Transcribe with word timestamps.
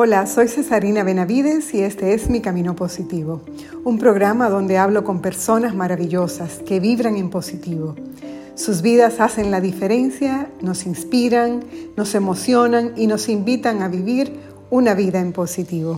Hola, 0.00 0.28
soy 0.28 0.46
Cesarina 0.46 1.02
Benavides 1.02 1.74
y 1.74 1.82
este 1.82 2.14
es 2.14 2.30
Mi 2.30 2.40
Camino 2.40 2.76
Positivo, 2.76 3.42
un 3.82 3.98
programa 3.98 4.48
donde 4.48 4.78
hablo 4.78 5.02
con 5.02 5.20
personas 5.20 5.74
maravillosas 5.74 6.60
que 6.64 6.78
vibran 6.78 7.16
en 7.16 7.30
positivo. 7.30 7.96
Sus 8.54 8.80
vidas 8.80 9.18
hacen 9.18 9.50
la 9.50 9.60
diferencia, 9.60 10.52
nos 10.60 10.86
inspiran, 10.86 11.64
nos 11.96 12.14
emocionan 12.14 12.92
y 12.96 13.08
nos 13.08 13.28
invitan 13.28 13.82
a 13.82 13.88
vivir 13.88 14.38
una 14.70 14.94
vida 14.94 15.18
en 15.18 15.32
positivo. 15.32 15.96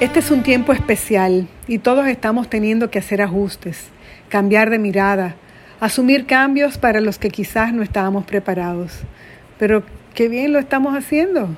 Este 0.00 0.18
es 0.18 0.30
un 0.30 0.42
tiempo 0.42 0.74
especial 0.74 1.48
y 1.66 1.78
todos 1.78 2.06
estamos 2.06 2.50
teniendo 2.50 2.90
que 2.90 2.98
hacer 2.98 3.22
ajustes, 3.22 3.78
cambiar 4.28 4.68
de 4.68 4.78
mirada, 4.78 5.36
asumir 5.80 6.26
cambios 6.26 6.78
para 6.78 7.00
los 7.00 7.18
que 7.18 7.30
quizás 7.30 7.72
no 7.72 7.82
estábamos 7.82 8.24
preparados. 8.24 9.00
Pero 9.58 9.82
qué 10.14 10.28
bien 10.28 10.52
lo 10.52 10.58
estamos 10.58 10.94
haciendo. 10.94 11.48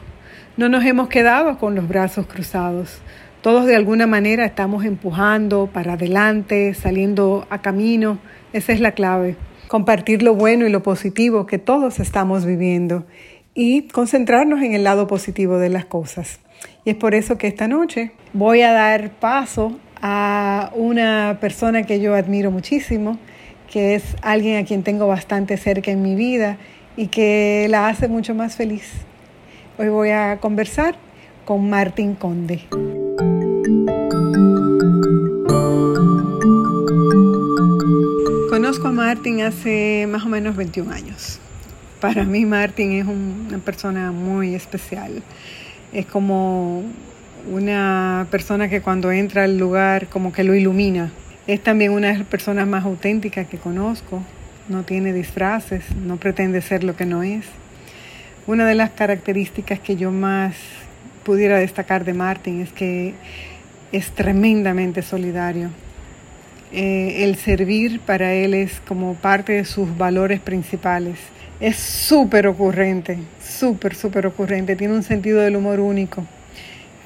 No 0.57 0.69
nos 0.69 0.85
hemos 0.85 1.09
quedado 1.09 1.59
con 1.59 1.75
los 1.75 1.89
brazos 1.89 2.27
cruzados. 2.27 3.01
Todos 3.43 3.67
de 3.67 3.75
alguna 3.75 4.07
manera 4.07 4.45
estamos 4.45 4.85
empujando 4.85 5.69
para 5.73 5.95
adelante, 5.95 6.75
saliendo 6.75 7.47
a 7.51 7.61
camino. 7.61 8.19
Esa 8.53 8.73
es 8.73 8.81
la 8.81 8.93
clave. 8.93 9.37
Compartir 9.67 10.23
lo 10.23 10.35
bueno 10.35 10.67
y 10.67 10.71
lo 10.71 10.83
positivo 10.83 11.47
que 11.47 11.59
todos 11.59 11.99
estamos 11.99 12.45
viviendo 12.45 13.05
y 13.55 13.89
concentrarnos 13.89 14.63
en 14.63 14.75
el 14.75 14.85
lado 14.85 15.07
positivo 15.07 15.59
de 15.59 15.69
las 15.69 15.85
cosas. 15.85 16.41
Y 16.85 16.91
es 16.91 16.97
por 16.97 17.15
eso 17.15 17.39
que 17.39 17.49
esta 17.49 17.69
noche 17.69 18.13
voy 18.33 18.63
a 18.63 18.73
dar 18.73 19.11
paso 19.11 19.79
a 20.01 20.71
una 20.75 21.39
persona 21.41 21.85
que 21.85 22.01
yo 22.01 22.15
admiro 22.15 22.51
muchísimo, 22.51 23.19
que 23.73 23.95
es 23.95 24.05
alguien 24.23 24.63
a 24.63 24.67
quien 24.67 24.83
tengo 24.83 25.07
bastante 25.07 25.57
cerca 25.57 25.91
en 25.91 26.03
mi 26.03 26.15
vida 26.15 26.59
y 26.97 27.09
que 27.09 27.67
la 27.71 27.89
hace 27.89 28.07
mucho 28.07 28.35
más 28.35 28.55
feliz. 28.55 28.85
Hoy 29.79 29.89
voy 29.89 30.11
a 30.11 30.39
conversar 30.41 30.95
con 31.45 31.71
Martín 31.71 32.15
Conde. 32.15 32.65
Conozco 38.51 38.89
a 38.89 38.93
Martín 38.93 39.41
hace 39.41 40.07
más 40.09 40.25
o 40.25 40.29
menos 40.29 40.55
21 40.55 40.93
años. 40.93 41.41
Para 42.01 42.25
mí 42.25 42.45
Martín 42.45 42.93
es 42.93 43.07
una 43.07 43.59
persona 43.59 44.13
muy 44.13 44.55
especial 44.55 45.23
es 45.93 46.07
como 46.07 46.83
una 47.51 48.27
persona 48.31 48.69
que 48.69 48.81
cuando 48.81 49.13
entra 49.13 49.45
al 49.45 49.59
lugar 49.59 50.09
como 50.09 50.33
que 50.33 50.45
lo 50.45 50.55
ilumina. 50.55 51.11
Es 51.47 51.63
también 51.63 51.93
una 51.93 52.09
de 52.09 52.19
las 52.19 52.27
personas 52.27 52.67
más 52.67 52.85
auténticas 52.85 53.47
que 53.47 53.59
conozco, 53.59 54.23
no 54.69 54.85
tiene 54.85 55.13
disfraces, 55.13 55.85
no 55.97 56.17
pretende 56.17 56.63
ser 56.63 56.85
lo 56.85 56.97
que 56.97 57.05
no 57.05 57.23
es. 57.23 57.45
Una 58.47 58.67
de 58.67 58.75
las 58.75 58.91
características 58.91 59.81
que 59.81 59.97
yo 59.97 60.11
más 60.11 60.55
pudiera 61.25 61.59
destacar 61.59 62.05
de 62.05 62.15
Martin 62.15 62.61
es 62.61 62.73
que 62.73 63.15
es 63.93 64.11
tremendamente 64.13 65.03
solidario. 65.03 65.71
Eh, 66.73 67.25
el 67.25 67.37
servir 67.37 68.01
para 68.01 68.33
él 68.33 68.55
es 68.55 68.81
como 68.81 69.15
parte 69.15 69.53
de 69.53 69.65
sus 69.65 69.97
valores 69.99 70.41
principales 70.41 71.19
es 71.63 71.77
súper 71.77 72.49
ocurrente, 72.49 73.19
súper, 73.41 73.95
súper 73.95 74.27
ocurrente. 74.27 74.75
Tiene 74.75 74.95
un 74.95 75.05
sentido 75.05 75.41
del 75.41 75.55
humor 75.55 75.79
único, 75.79 76.27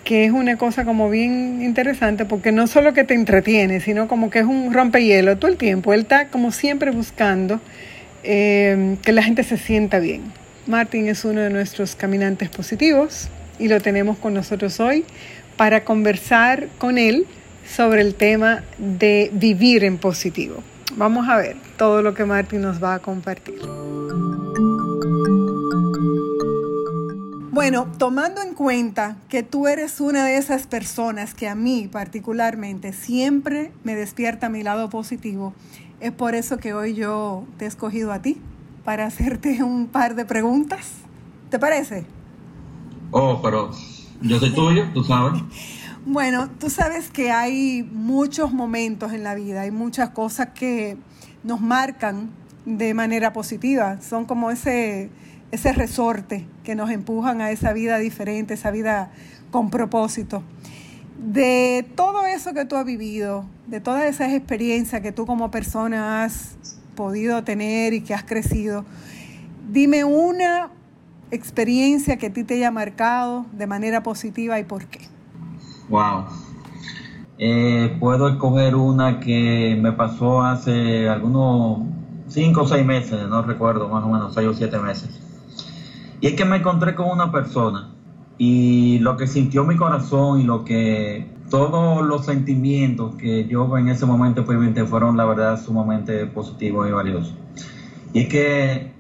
que 0.07 0.25
es 0.25 0.31
una 0.31 0.57
cosa 0.57 0.85
como 0.85 1.11
bien 1.11 1.63
interesante 1.63 2.25
porque 2.27 2.53
no 2.53 2.69
solo 2.69 2.95
que 2.95 3.03
te 3.03 3.15
entretiene, 3.15 3.81
sino 3.81 4.07
como 4.07 4.31
que 4.31 4.39
es 4.39 4.47
un 4.47 4.73
rompehielo 4.73 5.37
todo 5.37 5.51
el 5.51 5.57
tiempo. 5.57 5.93
Él 5.93 6.03
está 6.03 6.29
como 6.29 6.53
siempre 6.53 6.93
buscando 6.93 7.61
eh, 8.23 8.97
que 9.03 9.11
la 9.11 9.25
gente 9.25 9.43
se 9.43 9.57
sienta 9.59 9.99
bien. 9.99 10.23
Martín 10.69 11.09
es 11.09 11.25
uno 11.25 11.41
de 11.41 11.51
nuestros 11.51 11.97
caminantes 11.97 12.49
positivos 12.51 13.29
y 13.59 13.67
lo 13.67 13.81
tenemos 13.81 14.17
con 14.17 14.33
nosotros 14.33 14.79
hoy 14.79 15.05
para 15.57 15.83
conversar 15.83 16.69
con 16.79 16.99
él 16.99 17.27
sobre 17.69 18.01
el 18.01 18.15
tema 18.15 18.63
de 18.79 19.31
vivir 19.33 19.83
en 19.83 19.99
positivo. 19.99 20.63
Vamos 20.95 21.29
a 21.29 21.37
ver 21.37 21.57
todo 21.77 22.01
lo 22.01 22.15
que 22.15 22.25
Martín 22.25 22.61
nos 22.61 22.81
va 22.81 22.95
a 22.95 22.99
compartir. 23.01 23.59
Bueno, 27.57 27.87
tomando 27.97 28.43
en 28.43 28.53
cuenta 28.53 29.17
que 29.31 29.43
tú 29.43 29.67
eres 29.67 30.03
una 30.03 30.27
de 30.27 30.37
esas 30.37 30.67
personas 30.67 31.33
que 31.33 31.49
a 31.49 31.55
mí 31.55 31.89
particularmente 31.91 32.93
siempre 32.93 33.73
me 33.83 33.95
despierta 33.95 34.51
mi 34.51 34.63
lado 34.63 34.91
positivo, 34.91 35.55
es 35.99 36.13
por 36.13 36.35
eso 36.35 36.59
que 36.59 36.75
hoy 36.75 36.93
yo 36.93 37.45
te 37.57 37.65
he 37.65 37.69
escogido 37.69 38.13
a 38.13 38.21
ti 38.21 38.43
para 38.85 39.07
hacerte 39.07 39.63
un 39.63 39.87
par 39.87 40.17
de 40.17 40.27
preguntas. 40.27 40.97
¿Te 41.49 41.59
parece? 41.59 42.05
Oh, 43.11 43.41
pero 43.41 43.71
yo 44.21 44.39
soy 44.39 44.51
tuyo, 44.53 44.91
tú 44.93 45.03
sabes. 45.03 45.41
Bueno, 46.05 46.51
tú 46.61 46.69
sabes 46.69 47.09
que 47.09 47.31
hay 47.31 47.83
muchos 47.91 48.53
momentos 48.53 49.15
en 49.15 49.25
la 49.25 49.35
vida, 49.35 49.63
hay 49.63 49.71
muchas 49.71 50.11
cosas 50.11 50.49
que 50.55 50.99
nos 51.43 51.63
marcan 51.63 52.29
de 52.67 52.93
manera 52.93 53.33
positiva, 53.33 53.99
son 54.03 54.27
como 54.27 54.51
ese 54.51 55.09
ese 55.51 55.73
resorte 55.73 56.47
que 56.65 56.75
nos 56.75 56.91
empujan 56.91 57.41
a 57.41 57.51
esa 57.51 57.73
vida 57.73 57.99
diferente, 57.99 58.55
esa 58.55 58.71
vida 58.71 59.11
con 59.51 59.71
propósito. 59.71 60.43
De 61.19 61.87
todo 61.97 62.27
eso 62.27 62.53
que 62.53 62.65
tú 62.65 62.77
has 62.77 62.85
vivido, 62.85 63.45
de 63.67 63.81
todas 63.81 64.05
esas 64.05 64.33
experiencias 64.33 65.01
que 65.01 65.13
tú 65.13 65.27
como 65.27 65.51
persona 65.51 66.25
has 66.25 66.57
podido 66.95 67.43
tener 67.43 67.95
y 67.95 68.01
que 68.03 68.15
has 68.15 68.25
crecido, 68.25 68.85
dime 69.71 70.05
una 70.05 70.71
experiencia 71.31 72.17
que 72.17 72.27
a 72.27 72.33
ti 72.33 72.45
te 72.45 72.55
haya 72.55 72.71
marcado 72.71 73.47
de 73.53 73.67
manera 73.67 74.03
positiva 74.03 74.59
y 74.59 74.65
por 74.65 74.87
qué. 74.87 75.01
Wow. 75.89 76.27
Eh, 77.39 77.97
puedo 78.01 78.29
escoger 78.29 78.75
una 78.77 79.21
que 79.21 79.79
me 79.81 79.93
pasó 79.93 80.43
hace 80.43 81.09
algunos 81.09 81.81
cinco 82.29 82.63
o 82.63 82.67
seis 82.67 82.85
meses, 82.85 83.29
no 83.29 83.43
recuerdo, 83.43 83.89
más 83.89 84.05
o 84.05 84.09
menos 84.09 84.35
seis 84.35 84.49
o 84.49 84.55
siete 84.55 84.79
meses. 84.79 85.26
Y 86.21 86.29
es 86.29 86.35
que 86.35 86.45
me 86.45 86.57
encontré 86.57 86.95
con 86.95 87.09
una 87.11 87.31
persona 87.31 87.91
y 88.39 88.99
lo 89.01 89.17
que 89.17 89.27
sintió 89.27 89.65
mi 89.65 89.77
corazón 89.77 90.41
y 90.41 90.45
lo 90.45 90.65
que 90.65 91.27
todos 91.51 92.05
los 92.05 92.27
sentimientos 92.27 93.15
que 93.17 93.47
yo 93.47 93.77
en 93.79 93.89
ese 93.89 94.07
momento 94.07 94.41
experimenté 94.41 94.85
fueron 94.85 95.17
la 95.17 95.25
verdad 95.25 95.63
sumamente 95.63 96.27
positivos 96.27 96.89
y 96.89 96.93
valiosos. 96.93 97.35
Y 98.13 98.21
es 98.21 98.29
que 98.29 98.93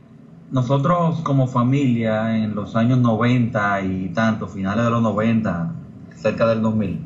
nosotros 0.50 1.20
como 1.22 1.48
familia 1.48 2.36
en 2.36 2.54
los 2.54 2.76
años 2.76 2.98
90 2.98 3.80
y 3.82 4.08
tanto, 4.10 4.46
finales 4.46 4.84
de 4.84 4.90
los 4.90 5.02
90, 5.02 5.72
cerca 6.14 6.46
del 6.46 6.62
2000, 6.62 7.00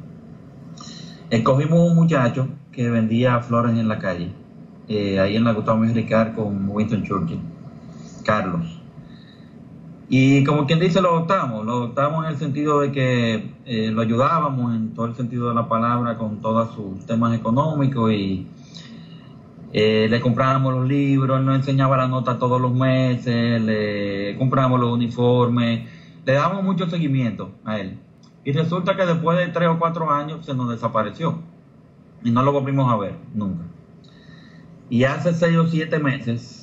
escogimos 1.31 1.89
un 1.89 1.95
muchacho 1.95 2.49
que 2.73 2.91
vendía 2.91 3.41
flores 3.41 3.77
en 3.77 3.89
la 3.89 3.99
calle, 3.99 4.33
eh, 4.89 5.19
ahí 5.21 5.37
en 5.37 5.45
la 5.45 5.53
Gustavo 5.53 5.85
Ricard 5.85 6.35
con 6.35 6.69
Winston 6.69 7.03
Churchill, 7.03 7.41
Carlos. 8.25 8.80
Y 10.13 10.43
como 10.43 10.67
quien 10.67 10.81
dice, 10.81 11.01
lo 11.01 11.11
adoptamos, 11.11 11.65
lo 11.65 11.73
adoptamos 11.73 12.25
en 12.25 12.33
el 12.33 12.37
sentido 12.37 12.81
de 12.81 12.91
que 12.91 13.55
eh, 13.65 13.93
lo 13.93 14.03
ayudábamos 14.03 14.75
en 14.75 14.93
todo 14.93 15.07
el 15.07 15.15
sentido 15.15 15.51
de 15.51 15.55
la 15.55 15.69
palabra 15.69 16.19
con 16.19 16.41
todos 16.41 16.75
sus 16.75 17.07
temas 17.07 17.33
económicos 17.33 18.11
y 18.11 18.49
eh, 19.73 20.09
le 20.11 20.21
comprábamos 20.21 20.75
los 20.75 20.89
libros, 20.89 21.39
él 21.39 21.47
nos 21.47 21.55
enseñaba 21.55 21.97
la 21.97 22.09
nota 22.09 22.41
todos 22.41 22.61
los 22.61 22.75
meses, 22.75 23.63
le 23.63 24.37
comprábamos 24.37 24.81
los 24.81 24.93
uniformes, 24.93 25.89
le 26.27 26.33
dábamos 26.33 26.65
mucho 26.65 26.91
seguimiento 26.91 27.53
a 27.65 27.79
él. 27.79 27.97
Y 28.45 28.51
resulta 28.51 28.97
que 28.97 29.07
después 29.07 29.39
de 29.39 29.47
tres 29.47 29.69
o 29.69 29.79
cuatro 29.79 30.11
años 30.11 30.45
se 30.45 30.55
nos 30.55 30.71
desapareció 30.71 31.39
y 32.25 32.33
no 32.33 32.43
lo 32.43 32.51
volvimos 32.51 32.93
a 32.93 32.97
ver 32.97 33.15
nunca. 33.33 33.63
Y 34.89 35.05
hace 35.05 35.33
seis 35.35 35.57
o 35.57 35.69
siete 35.69 36.01
meses 36.01 36.60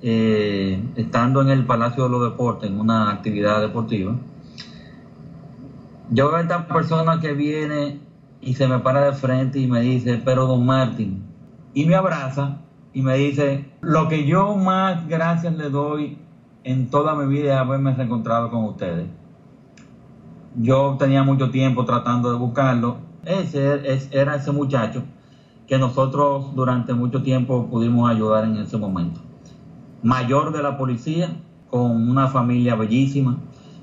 eh, 0.00 0.80
estando 0.96 1.42
en 1.42 1.48
el 1.48 1.64
Palacio 1.64 2.04
de 2.04 2.10
los 2.10 2.22
Deportes, 2.22 2.70
en 2.70 2.78
una 2.78 3.10
actividad 3.10 3.60
deportiva, 3.60 4.14
yo 6.10 6.28
veo 6.28 6.36
a 6.36 6.40
esta 6.40 6.68
persona 6.68 7.20
que 7.20 7.34
viene 7.34 8.00
y 8.40 8.54
se 8.54 8.68
me 8.68 8.78
para 8.78 9.04
de 9.04 9.12
frente 9.12 9.58
y 9.58 9.66
me 9.66 9.80
dice, 9.80 10.20
pero 10.24 10.46
don 10.46 10.64
Martín, 10.64 11.24
y 11.74 11.84
me 11.84 11.96
abraza 11.96 12.58
y 12.92 13.02
me 13.02 13.16
dice, 13.16 13.70
lo 13.80 14.08
que 14.08 14.24
yo 14.24 14.54
más 14.56 15.06
gracias 15.08 15.54
le 15.56 15.68
doy 15.68 16.18
en 16.64 16.88
toda 16.90 17.14
mi 17.14 17.26
vida 17.26 17.54
es 17.54 17.60
haberme 17.60 17.94
reencontrado 17.94 18.50
con 18.50 18.64
ustedes. 18.64 19.06
Yo 20.56 20.96
tenía 20.98 21.22
mucho 21.22 21.50
tiempo 21.50 21.84
tratando 21.84 22.32
de 22.32 22.38
buscarlo. 22.38 22.96
Ese 23.24 24.08
era 24.10 24.36
ese 24.36 24.50
muchacho 24.52 25.04
que 25.66 25.78
nosotros 25.78 26.54
durante 26.54 26.94
mucho 26.94 27.22
tiempo 27.22 27.68
pudimos 27.68 28.10
ayudar 28.10 28.44
en 28.44 28.56
ese 28.56 28.76
momento 28.78 29.27
mayor 30.02 30.52
de 30.52 30.62
la 30.62 30.76
policía, 30.76 31.36
con 31.70 32.08
una 32.08 32.28
familia 32.28 32.74
bellísima, 32.74 33.36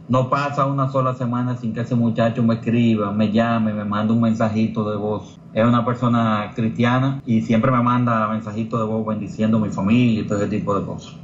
no 0.08 0.30
pasa 0.30 0.66
una 0.66 0.90
sola 0.92 1.16
semana 1.16 1.58
sin 1.58 1.74
que 1.74 1.82
ese 1.82 1.96
muchacho 1.96 2.44
me 2.44 2.56
escriba, 2.56 3.12
me 3.12 3.32
llame, 3.32 3.74
me 3.74 3.86
mande 3.86 4.14
un 4.14 4.22
mensajito 4.22 4.90
de 4.90 4.98
voz. 4.98 5.40
Es 5.54 5.66
una 5.66 5.84
persona 5.84 6.52
cristiana 6.56 7.22
y 7.26 7.42
siempre 7.42 7.72
me 7.72 7.82
manda 7.82 8.28
mensajitos 8.28 8.80
de 8.80 8.86
voz 8.86 9.06
bendiciendo 9.06 9.58
a 9.58 9.62
mi 9.62 9.70
familia 9.70 10.22
y 10.22 10.28
todo 10.28 10.40
ese 10.40 10.48
tipo 10.48 10.78
de 10.78 10.86
cosas. 10.86 11.16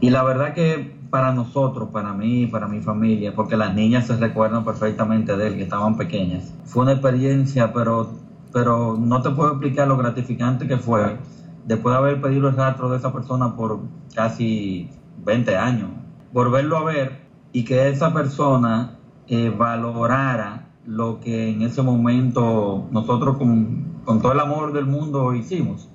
Y 0.00 0.10
la 0.10 0.22
verdad 0.22 0.54
que 0.54 0.96
para 1.10 1.32
nosotros, 1.32 1.88
para 1.90 2.12
mí, 2.12 2.46
para 2.46 2.68
mi 2.68 2.80
familia, 2.80 3.34
porque 3.34 3.56
las 3.56 3.74
niñas 3.74 4.06
se 4.06 4.16
recuerdan 4.16 4.64
perfectamente 4.64 5.36
de 5.36 5.48
él, 5.48 5.56
que 5.56 5.62
estaban 5.62 5.96
pequeñas, 5.96 6.52
fue 6.64 6.82
una 6.82 6.92
experiencia, 6.92 7.72
pero, 7.72 8.10
pero 8.52 8.96
no 9.00 9.20
te 9.22 9.30
puedo 9.30 9.50
explicar 9.50 9.88
lo 9.88 9.96
gratificante 9.96 10.68
que 10.68 10.76
fue 10.76 11.16
después 11.68 11.92
de 11.92 11.98
haber 11.98 12.20
pedido 12.22 12.48
el 12.48 12.56
rastro 12.56 12.88
de 12.88 12.96
esa 12.96 13.12
persona 13.12 13.54
por 13.54 13.80
casi 14.14 14.90
20 15.24 15.56
años. 15.56 15.90
Volverlo 16.32 16.78
a 16.78 16.84
ver 16.84 17.20
y 17.52 17.64
que 17.64 17.88
esa 17.88 18.12
persona 18.12 18.98
eh, 19.26 19.54
valorara 19.56 20.70
lo 20.86 21.20
que 21.20 21.50
en 21.50 21.60
ese 21.60 21.82
momento 21.82 22.88
nosotros 22.90 23.36
con, 23.36 24.00
con, 24.06 24.22
todo 24.22 24.32
el 24.32 24.40
amor 24.40 24.72
del 24.72 24.86
mundo 24.86 25.34
hicimos. 25.34 25.90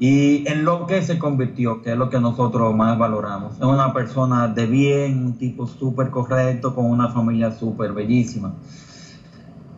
Y 0.00 0.48
en 0.48 0.64
lo 0.64 0.86
que 0.86 1.00
se 1.02 1.16
convirtió, 1.16 1.80
que 1.80 1.92
es 1.92 1.96
lo 1.96 2.10
que 2.10 2.18
nosotros 2.18 2.74
más 2.74 2.98
valoramos. 2.98 3.54
Es 3.54 3.64
una 3.64 3.92
persona 3.92 4.48
de 4.48 4.66
bien, 4.66 5.26
un 5.26 5.38
tipo 5.38 5.68
súper 5.68 6.10
correcto, 6.10 6.74
con 6.74 6.86
una 6.86 7.08
familia 7.10 7.52
súper 7.52 7.92
bellísima. 7.92 8.54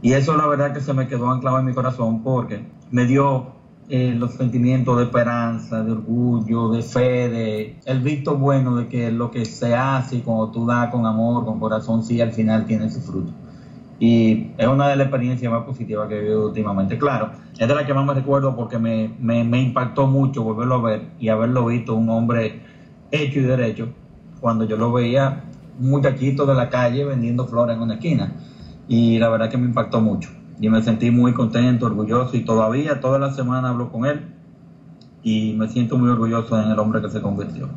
Y 0.00 0.14
eso 0.14 0.34
la 0.34 0.46
verdad 0.46 0.72
que 0.72 0.80
se 0.80 0.94
me 0.94 1.08
quedó 1.08 1.30
anclado 1.30 1.58
en 1.58 1.66
mi 1.66 1.74
corazón 1.74 2.22
porque 2.22 2.66
me 2.90 3.04
dio 3.04 3.53
eh, 3.90 4.14
los 4.16 4.32
sentimientos 4.32 4.96
de 4.96 5.04
esperanza, 5.04 5.82
de 5.82 5.92
orgullo, 5.92 6.70
de 6.70 6.82
fe, 6.82 7.28
de 7.28 7.78
el 7.84 8.00
visto 8.00 8.36
bueno 8.36 8.76
de 8.76 8.88
que 8.88 9.10
lo 9.10 9.30
que 9.30 9.44
se 9.44 9.74
hace 9.74 10.22
cuando 10.22 10.50
tú 10.50 10.66
das 10.66 10.90
con 10.90 11.04
amor, 11.04 11.44
con 11.44 11.60
corazón, 11.60 12.02
sí 12.02 12.18
al 12.20 12.32
final 12.32 12.64
tiene 12.64 12.88
su 12.88 13.00
fruto. 13.02 13.32
Y 14.00 14.52
es 14.56 14.66
una 14.66 14.88
de 14.88 14.96
las 14.96 15.06
experiencias 15.06 15.52
más 15.52 15.64
positivas 15.64 16.08
que 16.08 16.16
he 16.16 16.20
vivido 16.20 16.46
últimamente. 16.46 16.96
Claro, 16.96 17.32
es 17.58 17.68
de 17.68 17.74
la 17.74 17.84
que 17.84 17.92
más 17.92 18.06
me 18.06 18.14
recuerdo 18.14 18.56
porque 18.56 18.78
me, 18.78 19.14
me, 19.20 19.44
me 19.44 19.60
impactó 19.60 20.06
mucho 20.06 20.42
volverlo 20.42 20.76
a 20.76 20.82
ver 20.82 21.02
y 21.20 21.28
haberlo 21.28 21.66
visto 21.66 21.94
un 21.94 22.08
hombre 22.08 22.62
hecho 23.10 23.40
y 23.40 23.42
derecho 23.42 23.88
cuando 24.40 24.64
yo 24.64 24.78
lo 24.78 24.92
veía 24.92 25.44
un 25.78 25.90
muchachito 25.90 26.46
de 26.46 26.54
la 26.54 26.70
calle 26.70 27.04
vendiendo 27.04 27.46
flores 27.46 27.76
en 27.76 27.82
una 27.82 27.94
esquina. 27.94 28.32
Y 28.88 29.18
la 29.18 29.28
verdad 29.28 29.50
que 29.50 29.58
me 29.58 29.66
impactó 29.66 30.00
mucho 30.00 30.30
y 30.60 30.68
me 30.68 30.82
sentí 30.82 31.10
muy 31.10 31.32
contento, 31.32 31.86
orgulloso 31.86 32.36
y 32.36 32.44
todavía 32.44 33.00
toda 33.00 33.18
la 33.18 33.32
semana 33.32 33.70
hablo 33.70 33.90
con 33.90 34.06
él 34.06 34.20
y 35.22 35.54
me 35.54 35.68
siento 35.68 35.98
muy 35.98 36.10
orgulloso 36.10 36.60
en 36.60 36.70
el 36.70 36.78
hombre 36.78 37.00
que 37.00 37.10
se 37.10 37.20
convirtió. 37.20 37.68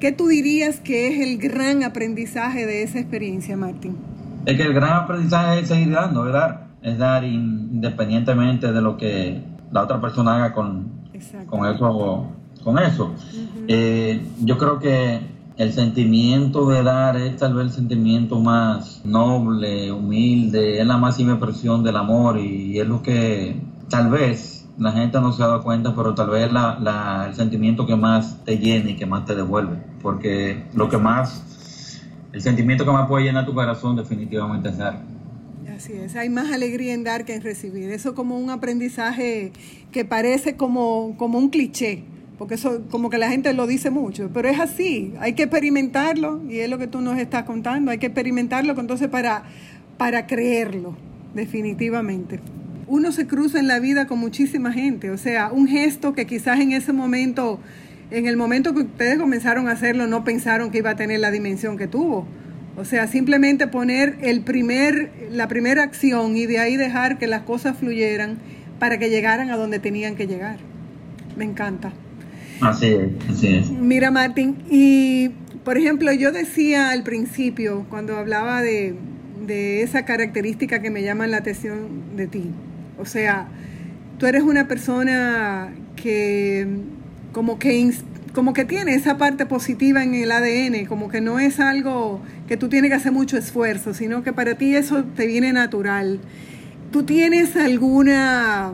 ¿Qué 0.00 0.12
tú 0.12 0.26
dirías 0.26 0.80
que 0.80 1.08
es 1.08 1.20
el 1.26 1.38
gran 1.38 1.82
aprendizaje 1.82 2.66
de 2.66 2.82
esa 2.82 2.98
experiencia, 2.98 3.56
Martín? 3.56 3.96
Es 4.44 4.56
que 4.56 4.62
el 4.62 4.74
gran 4.74 5.04
aprendizaje 5.04 5.60
es 5.60 5.68
seguir 5.68 5.92
dando, 5.92 6.24
¿verdad? 6.24 6.66
Es 6.82 6.98
dar 6.98 7.24
independientemente 7.24 8.72
de 8.72 8.80
lo 8.82 8.96
que 8.96 9.40
la 9.72 9.84
otra 9.84 10.00
persona 10.00 10.36
haga 10.36 10.52
con, 10.52 10.90
con 11.46 11.66
eso. 11.66 12.32
Con 12.62 12.78
eso. 12.78 13.14
Eh, 13.68 14.26
yo 14.42 14.58
creo 14.58 14.78
que 14.78 15.35
el 15.56 15.72
sentimiento 15.72 16.68
de 16.68 16.82
dar 16.82 17.16
es 17.16 17.36
tal 17.36 17.54
vez 17.54 17.66
el 17.66 17.72
sentimiento 17.72 18.40
más 18.40 19.00
noble, 19.04 19.90
humilde, 19.90 20.80
es 20.80 20.86
la 20.86 20.98
máxima 20.98 21.32
expresión 21.32 21.82
del 21.82 21.96
amor 21.96 22.38
y 22.38 22.78
es 22.78 22.86
lo 22.86 23.02
que 23.02 23.56
tal 23.88 24.10
vez 24.10 24.66
la 24.78 24.92
gente 24.92 25.18
no 25.20 25.32
se 25.32 25.42
ha 25.42 25.46
dado 25.46 25.62
cuenta, 25.62 25.94
pero 25.94 26.14
tal 26.14 26.28
vez 26.28 26.52
la, 26.52 27.26
el 27.28 27.34
sentimiento 27.34 27.86
que 27.86 27.96
más 27.96 28.44
te 28.44 28.58
llena 28.58 28.90
y 28.90 28.96
que 28.96 29.06
más 29.06 29.24
te 29.24 29.34
devuelve, 29.34 29.78
porque 30.02 30.64
lo 30.74 30.90
que 30.90 30.98
más, 30.98 32.02
el 32.34 32.42
sentimiento 32.42 32.84
que 32.84 32.90
más 32.90 33.08
puede 33.08 33.24
llenar 33.24 33.46
tu 33.46 33.54
corazón 33.54 33.96
definitivamente 33.96 34.68
es 34.68 34.76
dar. 34.76 35.02
Así 35.74 35.94
es, 35.94 36.16
hay 36.16 36.28
más 36.28 36.52
alegría 36.52 36.92
en 36.92 37.04
dar 37.04 37.24
que 37.24 37.34
en 37.34 37.42
recibir. 37.42 37.90
Eso 37.90 38.14
como 38.14 38.38
un 38.38 38.50
aprendizaje 38.50 39.52
que 39.90 40.04
parece 40.04 40.56
como, 40.56 41.16
como 41.16 41.38
un 41.38 41.48
cliché, 41.48 42.04
porque 42.38 42.54
eso 42.54 42.82
como 42.90 43.08
que 43.08 43.18
la 43.18 43.30
gente 43.30 43.52
lo 43.54 43.66
dice 43.66 43.90
mucho, 43.90 44.30
pero 44.32 44.48
es 44.48 44.60
así, 44.60 45.14
hay 45.20 45.32
que 45.32 45.44
experimentarlo 45.44 46.42
y 46.48 46.58
es 46.58 46.68
lo 46.68 46.78
que 46.78 46.86
tú 46.86 47.00
nos 47.00 47.18
estás 47.18 47.44
contando, 47.44 47.90
hay 47.90 47.98
que 47.98 48.06
experimentarlo 48.06 48.78
entonces 48.78 49.08
para, 49.08 49.44
para 49.96 50.26
creerlo, 50.26 50.96
definitivamente. 51.34 52.40
Uno 52.88 53.10
se 53.10 53.26
cruza 53.26 53.58
en 53.58 53.66
la 53.66 53.80
vida 53.80 54.06
con 54.06 54.18
muchísima 54.18 54.72
gente, 54.72 55.10
o 55.10 55.18
sea, 55.18 55.50
un 55.50 55.66
gesto 55.66 56.12
que 56.12 56.26
quizás 56.26 56.60
en 56.60 56.72
ese 56.72 56.92
momento, 56.92 57.58
en 58.10 58.26
el 58.26 58.36
momento 58.36 58.74
que 58.74 58.80
ustedes 58.82 59.18
comenzaron 59.18 59.68
a 59.68 59.72
hacerlo, 59.72 60.06
no 60.06 60.22
pensaron 60.22 60.70
que 60.70 60.78
iba 60.78 60.90
a 60.90 60.96
tener 60.96 61.20
la 61.20 61.30
dimensión 61.30 61.76
que 61.76 61.88
tuvo. 61.88 62.26
O 62.78 62.84
sea, 62.84 63.06
simplemente 63.06 63.66
poner 63.66 64.18
el 64.20 64.42
primer, 64.42 65.10
la 65.30 65.48
primera 65.48 65.82
acción 65.82 66.36
y 66.36 66.44
de 66.44 66.58
ahí 66.58 66.76
dejar 66.76 67.16
que 67.16 67.26
las 67.26 67.42
cosas 67.42 67.78
fluyeran 67.78 68.36
para 68.78 68.98
que 68.98 69.08
llegaran 69.08 69.50
a 69.50 69.56
donde 69.56 69.78
tenían 69.78 70.14
que 70.14 70.26
llegar. 70.26 70.58
Me 71.36 71.44
encanta. 71.44 71.92
Así 72.60 72.86
es, 72.86 73.10
así 73.30 73.46
es. 73.56 73.70
Mira, 73.70 74.10
Martín, 74.10 74.56
y 74.70 75.30
por 75.64 75.78
ejemplo, 75.78 76.12
yo 76.12 76.30
decía 76.30 76.90
al 76.90 77.02
principio, 77.02 77.86
cuando 77.90 78.16
hablaba 78.16 78.62
de, 78.62 78.94
esa 79.48 80.04
característica 80.04 80.80
que 80.80 80.90
me 80.90 81.02
llama 81.02 81.26
la 81.26 81.38
atención 81.38 82.16
de 82.16 82.26
ti, 82.28 82.50
o 82.98 83.04
sea, 83.04 83.48
tú 84.18 84.26
eres 84.26 84.42
una 84.42 84.68
persona 84.68 85.72
que 85.96 86.66
como 87.32 87.58
que 87.58 87.92
como 88.32 88.52
que 88.52 88.64
tiene 88.64 88.94
esa 88.94 89.18
parte 89.18 89.46
positiva 89.46 90.04
en 90.04 90.14
el 90.14 90.30
ADN, 90.30 90.86
como 90.86 91.08
que 91.08 91.20
no 91.20 91.40
es 91.40 91.58
algo 91.58 92.20
que 92.46 92.56
tú 92.56 92.68
tienes 92.68 92.90
que 92.90 92.94
hacer 92.94 93.10
mucho 93.10 93.36
esfuerzo, 93.36 93.92
sino 93.92 94.22
que 94.22 94.32
para 94.32 94.56
ti 94.56 94.76
eso 94.76 95.02
te 95.02 95.26
viene 95.26 95.52
natural. 95.52 96.20
¿Tú 96.92 97.02
tienes 97.02 97.56
alguna 97.56 98.72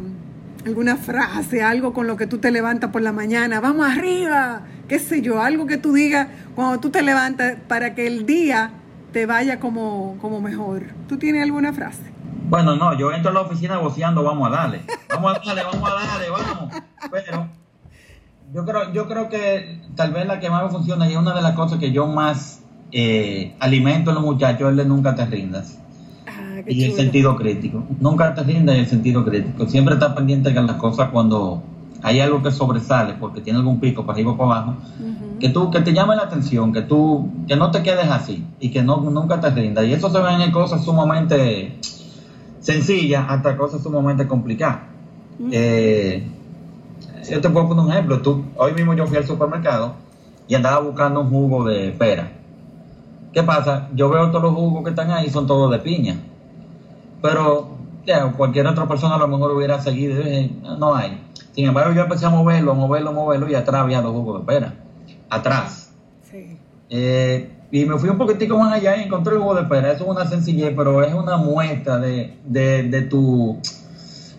alguna 0.66 0.96
frase, 0.96 1.62
algo 1.62 1.92
con 1.92 2.06
lo 2.06 2.16
que 2.16 2.26
tú 2.26 2.38
te 2.38 2.50
levantas 2.50 2.90
por 2.90 3.02
la 3.02 3.12
mañana, 3.12 3.60
vamos 3.60 3.86
arriba, 3.86 4.62
qué 4.88 4.98
sé 4.98 5.22
yo, 5.22 5.42
algo 5.42 5.66
que 5.66 5.76
tú 5.76 5.92
digas 5.92 6.28
cuando 6.54 6.78
tú 6.80 6.90
te 6.90 7.02
levantas 7.02 7.56
para 7.68 7.94
que 7.94 8.06
el 8.06 8.26
día 8.26 8.70
te 9.12 9.26
vaya 9.26 9.60
como, 9.60 10.16
como 10.20 10.40
mejor. 10.40 10.84
¿Tú 11.08 11.18
tienes 11.18 11.42
alguna 11.42 11.72
frase? 11.72 12.02
Bueno, 12.48 12.76
no, 12.76 12.96
yo 12.98 13.12
entro 13.12 13.30
a 13.30 13.34
la 13.34 13.40
oficina 13.40 13.78
voceando, 13.78 14.22
vamos 14.22 14.48
a 14.48 14.50
darle, 14.50 14.82
vamos 15.08 15.36
a 15.36 15.40
darle, 15.44 15.62
vamos 15.64 15.90
a 15.90 15.94
darle, 15.94 16.30
vamos. 16.30 16.74
Pero 17.10 17.48
yo 18.52 18.64
creo, 18.64 18.92
yo 18.92 19.08
creo 19.08 19.28
que 19.28 19.80
tal 19.96 20.12
vez 20.12 20.26
la 20.26 20.38
que 20.38 20.50
más 20.50 20.64
me 20.64 20.70
funciona 20.70 21.08
y 21.08 21.12
es 21.12 21.18
una 21.18 21.34
de 21.34 21.42
las 21.42 21.54
cosas 21.54 21.78
que 21.78 21.92
yo 21.92 22.06
más 22.06 22.62
eh, 22.92 23.56
alimento 23.58 24.10
a 24.10 24.14
los 24.14 24.22
muchachos 24.22 24.70
es 24.70 24.76
de 24.76 24.84
nunca 24.84 25.14
te 25.14 25.24
rindas 25.24 25.81
y 26.66 26.84
el 26.84 26.92
sentido 26.92 27.36
crítico. 27.36 27.82
Nunca 28.00 28.34
te 28.34 28.42
rindas 28.42 28.76
el 28.76 28.86
sentido 28.86 29.24
crítico. 29.24 29.66
Siempre 29.66 29.94
estás 29.94 30.14
pendiente 30.14 30.50
de 30.50 30.62
las 30.62 30.76
cosas 30.76 31.10
cuando 31.10 31.62
hay 32.02 32.20
algo 32.20 32.42
que 32.42 32.50
sobresale 32.50 33.14
porque 33.14 33.40
tiene 33.40 33.60
algún 33.60 33.78
pico 33.78 34.04
para 34.04 34.16
arriba 34.16 34.32
o 34.32 34.36
para 34.36 34.50
abajo, 34.50 34.74
que 35.38 35.48
tú 35.48 35.70
que 35.70 35.80
te 35.80 35.92
llame 35.92 36.16
la 36.16 36.22
atención, 36.22 36.72
que 36.72 36.82
tú 36.82 37.30
que 37.46 37.56
no 37.56 37.70
te 37.70 37.82
quedes 37.82 38.08
así 38.08 38.44
y 38.60 38.70
que 38.70 38.82
no 38.82 38.98
nunca 38.98 39.40
te 39.40 39.50
rindas. 39.50 39.86
Y 39.86 39.92
eso 39.92 40.10
se 40.10 40.18
ve 40.18 40.44
en 40.44 40.50
cosas 40.50 40.84
sumamente 40.84 41.78
sencillas 42.60 43.26
hasta 43.28 43.56
cosas 43.56 43.82
sumamente 43.82 44.26
complicadas. 44.26 44.80
Eh, 45.50 46.26
yo 47.30 47.40
te 47.40 47.50
puedo 47.50 47.68
poner 47.68 47.84
un 47.84 47.90
ejemplo. 47.92 48.20
Tú, 48.20 48.44
hoy 48.56 48.72
mismo 48.74 48.94
yo 48.94 49.06
fui 49.06 49.16
al 49.16 49.26
supermercado 49.26 49.94
y 50.48 50.54
andaba 50.54 50.80
buscando 50.80 51.20
un 51.20 51.30
jugo 51.30 51.64
de 51.64 51.92
pera. 51.92 52.32
¿Qué 53.32 53.42
pasa? 53.42 53.88
Yo 53.94 54.10
veo 54.10 54.30
todos 54.30 54.42
los 54.42 54.54
jugos 54.54 54.84
que 54.84 54.90
están 54.90 55.10
ahí, 55.10 55.30
son 55.30 55.46
todos 55.46 55.70
de 55.70 55.78
piña. 55.78 56.16
Pero 57.22 57.78
ya, 58.04 58.32
cualquier 58.32 58.66
otra 58.66 58.86
persona 58.86 59.14
a 59.14 59.18
lo 59.18 59.28
mejor 59.28 59.52
hubiera 59.52 59.80
seguido, 59.80 60.22
no 60.78 60.94
hay. 60.94 61.22
Sin 61.52 61.66
embargo, 61.66 61.94
yo 61.94 62.02
empecé 62.02 62.26
a 62.26 62.30
moverlo, 62.30 62.72
a 62.72 62.74
moverlo, 62.74 63.10
a 63.10 63.12
moverlo 63.12 63.48
y 63.48 63.54
atrás 63.54 63.82
había 63.82 64.02
los 64.02 64.12
jugos 64.12 64.40
de 64.40 64.46
pera. 64.46 64.74
Atrás. 65.30 65.92
Sí. 66.30 66.58
Eh, 66.90 67.50
y 67.70 67.84
me 67.84 67.98
fui 67.98 68.08
un 68.08 68.18
poquitico 68.18 68.58
más 68.58 68.72
allá 68.72 68.96
y 68.96 69.04
encontré 69.04 69.34
el 69.34 69.40
jugo 69.40 69.54
de 69.54 69.64
pera. 69.64 69.92
Eso 69.92 70.04
es 70.04 70.10
una 70.10 70.26
sencillez, 70.26 70.74
pero 70.76 71.02
es 71.02 71.14
una 71.14 71.36
muestra 71.36 71.98
de, 71.98 72.36
de, 72.44 72.82
de 72.84 73.02
tu, 73.02 73.58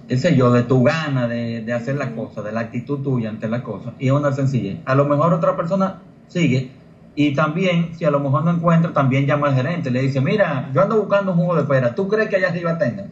qué 0.08 0.18
sé 0.18 0.36
yo, 0.36 0.52
de 0.52 0.64
tu 0.64 0.84
gana 0.84 1.28
de, 1.28 1.62
de 1.62 1.74
hacer 1.74 1.96
las 1.96 2.10
cosas, 2.10 2.44
de 2.44 2.52
la 2.52 2.62
actitud 2.62 3.00
tuya 3.00 3.30
ante 3.30 3.48
las 3.48 3.62
cosas. 3.62 3.94
Y 3.98 4.08
es 4.08 4.12
una 4.12 4.34
sencillez. 4.34 4.80
A 4.86 4.94
lo 4.94 5.06
mejor 5.06 5.34
otra 5.34 5.56
persona 5.56 6.02
sigue 6.28 6.72
y 7.16 7.34
también, 7.36 7.92
si 7.98 8.06
a 8.06 8.12
lo 8.12 8.20
mejor 8.20 8.44
no 8.44 8.52
encuentra, 8.52 8.92
también 8.92 9.28
llama 9.28 9.48
al 9.48 9.56
gerente. 9.56 9.92
Le 9.92 10.02
dice, 10.02 10.20
mira, 10.20 10.70
yo 10.74 10.82
ando 10.82 10.98
buscando 10.98 11.34
un 11.34 11.38
jugo 11.38 11.56
de 11.56 11.64
pera. 11.64 11.94
¿Tú 11.94 12.08
crees 12.08 12.30
que 12.30 12.38
allá 12.38 12.50
arriba 12.50 12.78
tengan? 12.78 13.12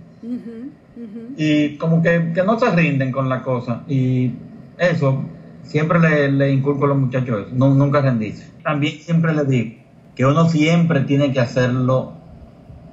Y 1.37 1.77
como 1.77 2.01
que, 2.01 2.19
no 2.45 2.59
se 2.59 2.71
rinden 2.71 3.11
con 3.11 3.29
la 3.29 3.43
cosa. 3.43 3.83
Y 3.87 4.31
eso, 4.79 5.23
siempre 5.63 5.99
le, 5.99 6.31
le 6.31 6.51
inculco 6.51 6.85
a 6.85 6.87
los 6.87 6.97
muchachos 6.97 7.47
eso. 7.47 7.55
No, 7.55 7.75
nunca 7.75 8.01
rendirse. 8.01 8.47
También 8.63 8.99
siempre 8.99 9.35
les 9.35 9.47
digo 9.47 9.81
que 10.15 10.25
uno 10.25 10.49
siempre 10.49 11.01
tiene 11.01 11.31
que 11.31 11.39
hacerlo, 11.39 12.13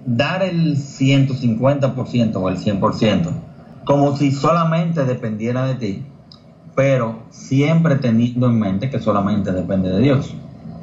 dar 0.06 0.42
el 0.42 0.76
150% 0.76 2.36
o 2.36 2.48
el 2.48 2.58
100%, 2.58 3.30
como 3.84 4.16
si 4.16 4.30
solamente 4.30 5.04
dependiera 5.04 5.66
de 5.66 5.74
ti, 5.74 6.02
pero 6.76 7.22
siempre 7.30 7.96
teniendo 7.96 8.46
en 8.46 8.58
mente 8.58 8.88
que 8.90 9.00
solamente 9.00 9.52
depende 9.52 9.90
de 9.90 10.00
Dios. 10.00 10.34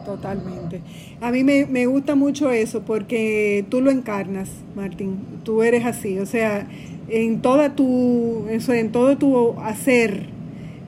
Totalmente. 0.05 0.81
A 1.19 1.31
mí 1.31 1.43
me, 1.43 1.65
me, 1.65 1.87
gusta 1.87 2.15
mucho 2.15 2.51
eso 2.51 2.81
porque 2.83 3.65
tú 3.69 3.81
lo 3.81 3.91
encarnas, 3.91 4.49
Martín. 4.75 5.17
Tú 5.43 5.63
eres 5.63 5.85
así. 5.85 6.19
O 6.19 6.25
sea, 6.25 6.67
en 7.09 7.41
toda 7.41 7.75
tu, 7.75 8.45
eso, 8.49 8.73
en 8.73 8.91
todo 8.91 9.17
tu 9.17 9.59
hacer, 9.59 10.27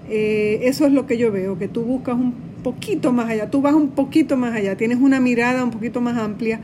eh, 0.09 0.61
eso 0.63 0.85
es 0.85 0.93
lo 0.93 1.05
que 1.05 1.17
yo 1.17 1.31
veo, 1.31 1.57
que 1.57 1.67
tú 1.67 1.83
buscas 1.83 2.15
un 2.15 2.33
poquito 2.63 3.11
más 3.11 3.29
allá, 3.29 3.49
tú 3.49 3.61
vas 3.61 3.73
un 3.73 3.89
poquito 3.89 4.37
más 4.37 4.53
allá, 4.55 4.75
tienes 4.75 4.99
una 4.99 5.19
mirada 5.19 5.63
un 5.63 5.71
poquito 5.71 6.01
más 6.01 6.17
amplia 6.17 6.59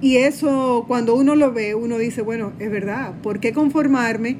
y 0.00 0.16
eso 0.16 0.84
cuando 0.86 1.14
uno 1.14 1.34
lo 1.34 1.52
ve, 1.52 1.74
uno 1.74 1.98
dice, 1.98 2.22
bueno, 2.22 2.52
es 2.58 2.70
verdad, 2.70 3.14
¿por 3.22 3.40
qué 3.40 3.52
conformarme 3.52 4.36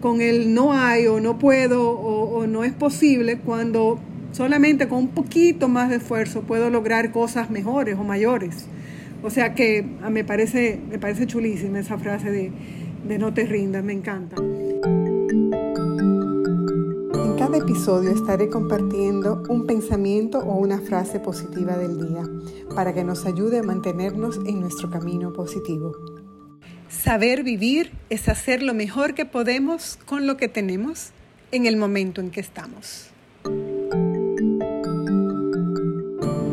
con 0.00 0.20
el 0.20 0.54
no 0.54 0.72
hay 0.72 1.06
o 1.06 1.20
no 1.20 1.38
puedo 1.38 1.90
o, 1.90 2.38
o 2.38 2.46
no 2.46 2.64
es 2.64 2.72
posible 2.72 3.38
cuando 3.38 3.98
solamente 4.32 4.88
con 4.88 4.98
un 4.98 5.08
poquito 5.08 5.68
más 5.68 5.90
de 5.90 5.96
esfuerzo 5.96 6.42
puedo 6.42 6.70
lograr 6.70 7.12
cosas 7.12 7.50
mejores 7.50 7.96
o 7.98 8.04
mayores? 8.04 8.66
O 9.22 9.30
sea 9.30 9.54
que 9.54 9.86
ah, 10.02 10.10
me 10.10 10.24
parece, 10.24 10.80
me 10.88 10.98
parece 10.98 11.26
chulísima 11.26 11.80
esa 11.80 11.98
frase 11.98 12.30
de, 12.30 12.50
de 13.06 13.18
no 13.18 13.34
te 13.34 13.44
rindas, 13.44 13.84
me 13.84 13.92
encanta. 13.92 14.36
En 17.14 17.36
cada 17.38 17.58
episodio 17.58 18.10
estaré 18.10 18.48
compartiendo 18.48 19.42
un 19.48 19.66
pensamiento 19.66 20.38
o 20.38 20.56
una 20.56 20.80
frase 20.80 21.20
positiva 21.20 21.76
del 21.76 21.98
día 21.98 22.22
para 22.74 22.94
que 22.94 23.04
nos 23.04 23.26
ayude 23.26 23.58
a 23.58 23.62
mantenernos 23.62 24.38
en 24.46 24.60
nuestro 24.60 24.90
camino 24.90 25.32
positivo. 25.32 25.92
Saber 26.88 27.44
vivir 27.44 27.92
es 28.10 28.28
hacer 28.28 28.62
lo 28.62 28.74
mejor 28.74 29.14
que 29.14 29.24
podemos 29.24 29.98
con 30.06 30.26
lo 30.26 30.36
que 30.36 30.48
tenemos 30.48 31.10
en 31.52 31.66
el 31.66 31.76
momento 31.76 32.20
en 32.20 32.30
que 32.30 32.40
estamos. 32.40 33.10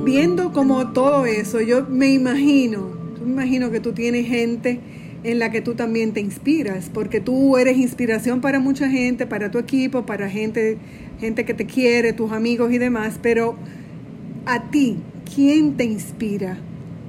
Viendo 0.08 0.54
como 0.54 0.94
todo 0.94 1.26
eso, 1.26 1.60
yo 1.60 1.86
me 1.86 2.14
imagino, 2.14 2.94
me 3.26 3.30
imagino 3.30 3.72
que 3.72 3.82
tú 3.82 3.92
tienes 3.92 4.26
gente 4.26 4.80
en 5.26 5.38
la 5.38 5.52
que 5.52 5.60
tú 5.60 5.76
también 5.76 6.14
te 6.14 6.22
inspiras, 6.22 6.90
porque 6.94 7.20
tú 7.20 7.58
eres 7.58 7.78
inspiración 7.78 8.40
para 8.40 8.62
mucha 8.62 8.90
gente, 8.90 9.28
para 9.28 9.52
tu 9.52 9.58
equipo, 9.58 10.06
para 10.06 10.30
gente, 10.30 10.78
gente 11.20 11.44
que 11.44 11.54
te 11.54 11.66
quiere, 11.66 12.14
tus 12.14 12.32
amigos 12.32 12.72
y 12.72 12.78
demás, 12.78 13.20
pero 13.22 13.58
a 14.46 14.72
ti, 14.72 14.96
¿quién 15.36 15.76
te 15.76 15.84
inspira? 15.84 16.58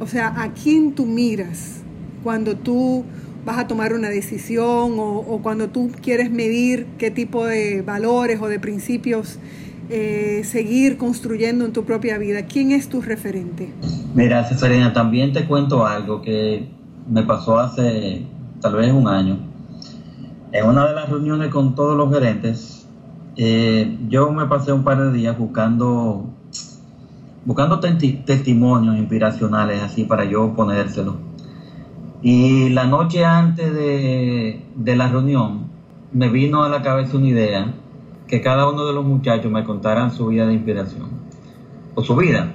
O 0.01 0.09
sea, 0.09 0.35
¿a 0.43 0.53
quién 0.53 0.91
tú 0.91 1.07
miras 1.07 1.83
cuando 2.25 2.57
tú 2.57 3.05
vas 3.45 3.59
a 3.59 3.69
tomar 3.69 3.93
una 3.93 4.09
decisión 4.09 4.97
o, 4.99 5.39
cuando 5.41 5.69
tú 5.69 5.93
quieres 6.03 6.33
medir 6.33 6.85
qué 6.99 7.13
tipo 7.13 7.47
de 7.47 7.81
valores 7.81 8.41
o 8.41 8.49
de 8.49 8.59
principios 8.59 9.39
eh, 9.91 10.43
seguir 10.45 10.99
construyendo 10.99 11.65
en 11.65 11.73
tu 11.73 11.85
propia 11.85 12.19
vida? 12.19 12.43
¿Quién 12.43 12.73
es 12.73 12.89
tu 12.89 13.01
referente? 13.01 13.73
Mira, 14.15 14.45
Cesarina, 14.45 14.93
también 14.93 15.33
te 15.33 15.47
cuento 15.47 15.87
algo 15.87 16.21
que 16.21 16.69
me 17.09 17.23
pasó 17.23 17.59
hace 17.59 18.27
tal 18.61 18.77
vez 18.77 18.93
un 18.93 19.09
año. 19.09 19.39
En 20.53 20.67
una 20.67 20.87
de 20.89 20.95
las 20.95 21.09
reuniones 21.09 21.49
con 21.49 21.75
todos 21.75 21.97
los 21.97 22.13
gerentes, 22.13 22.87
eh, 23.37 23.97
yo 24.09 24.31
me 24.33 24.47
pasé 24.47 24.73
un 24.73 24.85
par 24.85 24.99
de 24.99 25.13
días 25.13 25.39
buscando, 25.39 26.27
buscando 27.45 27.81
testimonios 27.81 28.97
inspiracionales 28.97 29.83
así 29.83 30.05
para 30.05 30.25
yo 30.25 30.55
ponérselo. 30.55 31.17
Y 32.21 32.71
la 32.71 32.85
noche 32.85 33.25
antes 33.25 33.73
de, 33.73 34.65
de 34.75 34.97
la 34.97 35.09
reunión 35.09 35.69
me 36.13 36.29
vino 36.29 36.65
a 36.65 36.69
la 36.69 36.83
cabeza 36.83 37.17
una 37.17 37.29
idea 37.29 37.75
que 38.29 38.43
cada 38.43 38.69
uno 38.69 38.85
de 38.85 38.93
los 38.93 39.05
muchachos 39.05 39.51
me 39.51 39.65
contaran 39.65 40.13
su 40.13 40.27
vida 40.27 40.47
de 40.47 40.55
inspiración 40.55 41.09
o 41.95 42.05
su 42.05 42.15
vida. 42.15 42.53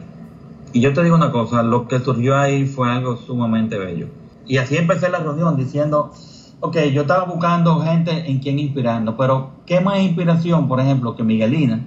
Y 0.72 0.80
yo 0.80 0.94
te 0.94 1.04
digo 1.04 1.16
una 1.16 1.32
cosa, 1.32 1.64
lo 1.64 1.88
que 1.88 2.00
surgió 2.00 2.38
ahí 2.38 2.66
fue 2.66 2.90
algo 2.90 3.18
sumamente 3.18 3.78
bello. 3.78 4.08
Y 4.48 4.58
así 4.58 4.78
empecé 4.78 5.10
la 5.10 5.20
reunión 5.20 5.58
diciendo, 5.58 6.12
ok, 6.60 6.78
yo 6.94 7.02
estaba 7.02 7.26
buscando 7.26 7.82
gente 7.82 8.30
en 8.30 8.40
quien 8.40 8.60
inspirarnos, 8.60 9.16
pero 9.18 9.52
¿qué 9.66 9.82
más 9.82 10.00
inspiración, 10.00 10.68
por 10.68 10.80
ejemplo, 10.80 11.16
que 11.16 11.24
Miguelina, 11.24 11.86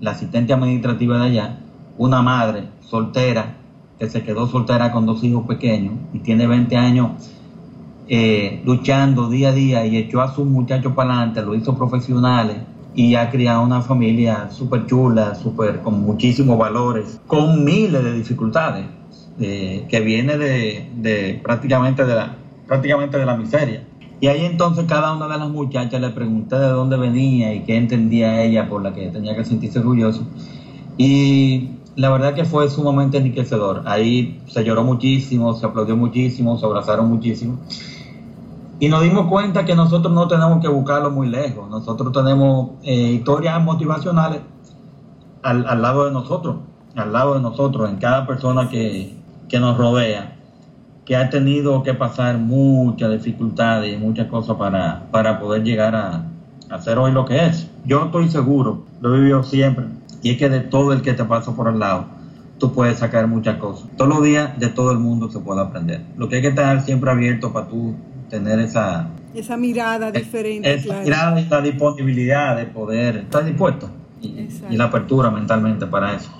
la 0.00 0.10
asistente 0.10 0.52
administrativa 0.52 1.18
de 1.18 1.24
allá, 1.24 1.60
una 1.96 2.20
madre 2.20 2.68
soltera, 2.80 3.56
que 3.98 4.08
se 4.08 4.24
quedó 4.24 4.48
soltera 4.48 4.90
con 4.90 5.06
dos 5.06 5.22
hijos 5.22 5.46
pequeños 5.46 5.94
y 6.12 6.18
tiene 6.18 6.48
20 6.48 6.76
años 6.76 7.10
eh, 8.08 8.60
luchando 8.64 9.28
día 9.28 9.50
a 9.50 9.52
día 9.52 9.86
y 9.86 9.96
echó 9.96 10.20
a 10.20 10.34
sus 10.34 10.46
muchachos 10.46 10.92
para 10.94 11.14
adelante, 11.14 11.42
lo 11.42 11.54
hizo 11.54 11.76
profesionales 11.76 12.56
y 12.94 13.16
ha 13.16 13.30
criado 13.30 13.62
una 13.62 13.82
familia 13.82 14.50
súper 14.50 14.86
chula, 14.86 15.34
súper 15.34 15.80
con 15.80 16.00
muchísimos 16.02 16.56
valores, 16.58 17.20
con 17.26 17.64
miles 17.64 18.04
de 18.04 18.12
dificultades 18.12 18.86
que 19.38 20.00
viene 20.04 20.38
de, 20.38 21.40
prácticamente, 21.42 22.04
de 22.04 22.14
la, 22.14 22.36
prácticamente 22.66 23.18
de 23.18 23.26
la 23.26 23.36
miseria. 23.36 23.84
Y 24.20 24.28
ahí 24.28 24.44
entonces 24.44 24.84
cada 24.86 25.12
una 25.14 25.28
de 25.28 25.38
las 25.38 25.50
muchachas 25.50 26.00
le 26.00 26.10
pregunté 26.10 26.56
de 26.56 26.68
dónde 26.68 26.96
venía 26.96 27.52
y 27.52 27.64
qué 27.64 27.76
entendía 27.76 28.42
ella 28.42 28.68
por 28.68 28.82
la 28.82 28.94
que 28.94 29.08
tenía 29.08 29.36
que 29.36 29.44
sentirse 29.44 29.80
orgulloso. 29.80 30.24
Y 30.96 31.70
la 31.96 32.10
verdad 32.10 32.34
que 32.34 32.44
fue 32.44 32.70
sumamente 32.70 33.18
enriquecedor. 33.18 33.82
Ahí 33.86 34.40
se 34.46 34.64
lloró 34.64 34.84
muchísimo, 34.84 35.52
se 35.54 35.66
aplaudió 35.66 35.96
muchísimo, 35.96 36.56
se 36.56 36.64
abrazaron 36.64 37.08
muchísimo. 37.08 37.58
Y 38.80 38.88
nos 38.88 39.02
dimos 39.02 39.28
cuenta 39.28 39.64
que 39.64 39.74
nosotros 39.74 40.12
no 40.12 40.26
tenemos 40.26 40.60
que 40.60 40.68
buscarlo 40.68 41.10
muy 41.10 41.28
lejos. 41.28 41.68
Nosotros 41.70 42.12
tenemos 42.12 42.70
eh, 42.82 43.12
historias 43.12 43.62
motivacionales 43.62 44.40
al, 45.42 45.66
al, 45.66 45.82
lado 45.82 46.06
de 46.06 46.10
nosotros, 46.10 46.56
al 46.96 47.12
lado 47.12 47.34
de 47.34 47.40
nosotros, 47.40 47.88
en 47.88 47.96
cada 47.96 48.26
persona 48.26 48.68
que, 48.68 49.16
que 49.48 49.60
nos 49.60 49.76
rodea, 49.76 50.36
que 51.04 51.16
ha 51.16 51.30
tenido 51.30 51.82
que 51.82 51.94
pasar 51.94 52.38
muchas 52.38 53.12
dificultades 53.12 53.94
y 53.94 53.96
muchas 53.96 54.26
cosas 54.26 54.56
para, 54.56 55.06
para 55.10 55.38
poder 55.38 55.62
llegar 55.62 55.94
a, 55.94 56.24
a 56.70 56.80
ser 56.80 56.98
hoy 56.98 57.12
lo 57.12 57.24
que 57.24 57.46
es. 57.46 57.70
Yo 57.84 58.06
estoy 58.06 58.28
seguro, 58.28 58.84
lo 59.00 59.14
he 59.14 59.18
vivido 59.18 59.42
siempre, 59.42 59.84
y 60.22 60.30
es 60.30 60.38
que 60.38 60.48
de 60.48 60.60
todo 60.60 60.92
el 60.92 61.02
que 61.02 61.12
te 61.12 61.24
pasa 61.24 61.54
por 61.54 61.68
el 61.68 61.78
lado, 61.78 62.06
tú 62.58 62.72
puedes 62.72 62.98
sacar 62.98 63.28
muchas 63.28 63.58
cosas. 63.58 63.88
Todos 63.96 64.14
los 64.14 64.22
días 64.22 64.58
de 64.58 64.68
todo 64.68 64.90
el 64.90 64.98
mundo 64.98 65.30
se 65.30 65.38
puede 65.40 65.60
aprender. 65.60 66.02
Lo 66.16 66.28
que 66.28 66.36
hay 66.36 66.42
que 66.42 66.48
estar 66.48 66.80
siempre 66.80 67.10
abierto 67.10 67.52
para 67.52 67.68
tú 67.68 67.94
tener 68.34 68.58
esa... 68.58 69.08
Esa 69.32 69.56
mirada 69.56 70.10
diferente. 70.10 70.74
Esa 70.74 71.02
mirada 71.02 71.40
y 71.40 71.48
la 71.48 71.60
disponibilidad 71.60 72.56
de 72.56 72.66
poder 72.66 73.18
estar 73.18 73.44
dispuesto 73.44 73.88
y, 74.20 74.48
y 74.70 74.76
la 74.76 74.84
apertura 74.84 75.30
mentalmente 75.30 75.86
para 75.86 76.14
eso. 76.16 76.30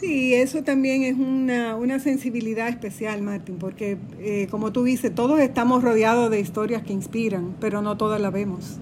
Sí, 0.00 0.34
eso 0.34 0.62
también 0.62 1.02
es 1.02 1.16
una, 1.16 1.76
una 1.76 1.98
sensibilidad 1.98 2.68
especial, 2.68 3.20
Martín, 3.22 3.56
porque 3.58 3.98
eh, 4.20 4.48
como 4.50 4.72
tú 4.72 4.84
dices, 4.84 5.14
todos 5.14 5.38
estamos 5.40 5.82
rodeados 5.82 6.30
de 6.30 6.40
historias 6.40 6.82
que 6.82 6.92
inspiran, 6.94 7.54
pero 7.60 7.82
no 7.82 7.96
todas 7.96 8.20
las 8.20 8.32
vemos. 8.32 8.78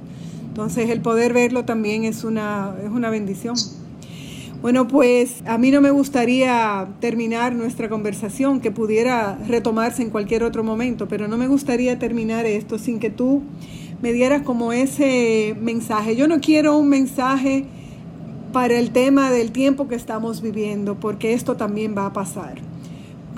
Entonces 0.49 0.89
el 0.91 1.01
poder 1.01 1.33
verlo 1.33 1.65
también 1.65 2.05
es 2.05 2.23
una, 2.23 2.75
es 2.85 2.91
una 2.91 3.11
bendición. 3.11 3.57
Bueno, 4.63 4.87
pues 4.87 5.43
a 5.45 5.59
mí 5.59 5.73
no 5.73 5.81
me 5.81 5.91
gustaría 5.91 6.87
terminar 7.01 7.53
nuestra 7.53 7.89
conversación, 7.89 8.61
que 8.61 8.71
pudiera 8.71 9.37
retomarse 9.49 10.03
en 10.03 10.11
cualquier 10.11 10.45
otro 10.45 10.63
momento, 10.63 11.09
pero 11.09 11.27
no 11.27 11.37
me 11.37 11.49
gustaría 11.49 11.99
terminar 11.99 12.47
esto 12.47 12.79
sin 12.79 13.01
que 13.01 13.11
tú 13.11 13.43
me 14.03 14.13
dieras 14.13 14.43
como 14.43 14.73
ese 14.73 15.57
mensaje. 15.61 16.15
Yo 16.15 16.29
no 16.29 16.41
quiero 16.41 16.79
un 16.79 16.89
mensaje 16.89 17.65
para 18.53 18.79
el 18.79 18.93
tema 18.93 19.33
del 19.33 19.51
tiempo 19.51 19.89
que 19.89 19.97
estamos 19.97 20.43
viviendo, 20.43 20.95
porque 20.95 21.33
esto 21.33 21.57
también 21.57 21.97
va 21.99 22.07
a 22.07 22.13
pasar. 22.13 22.61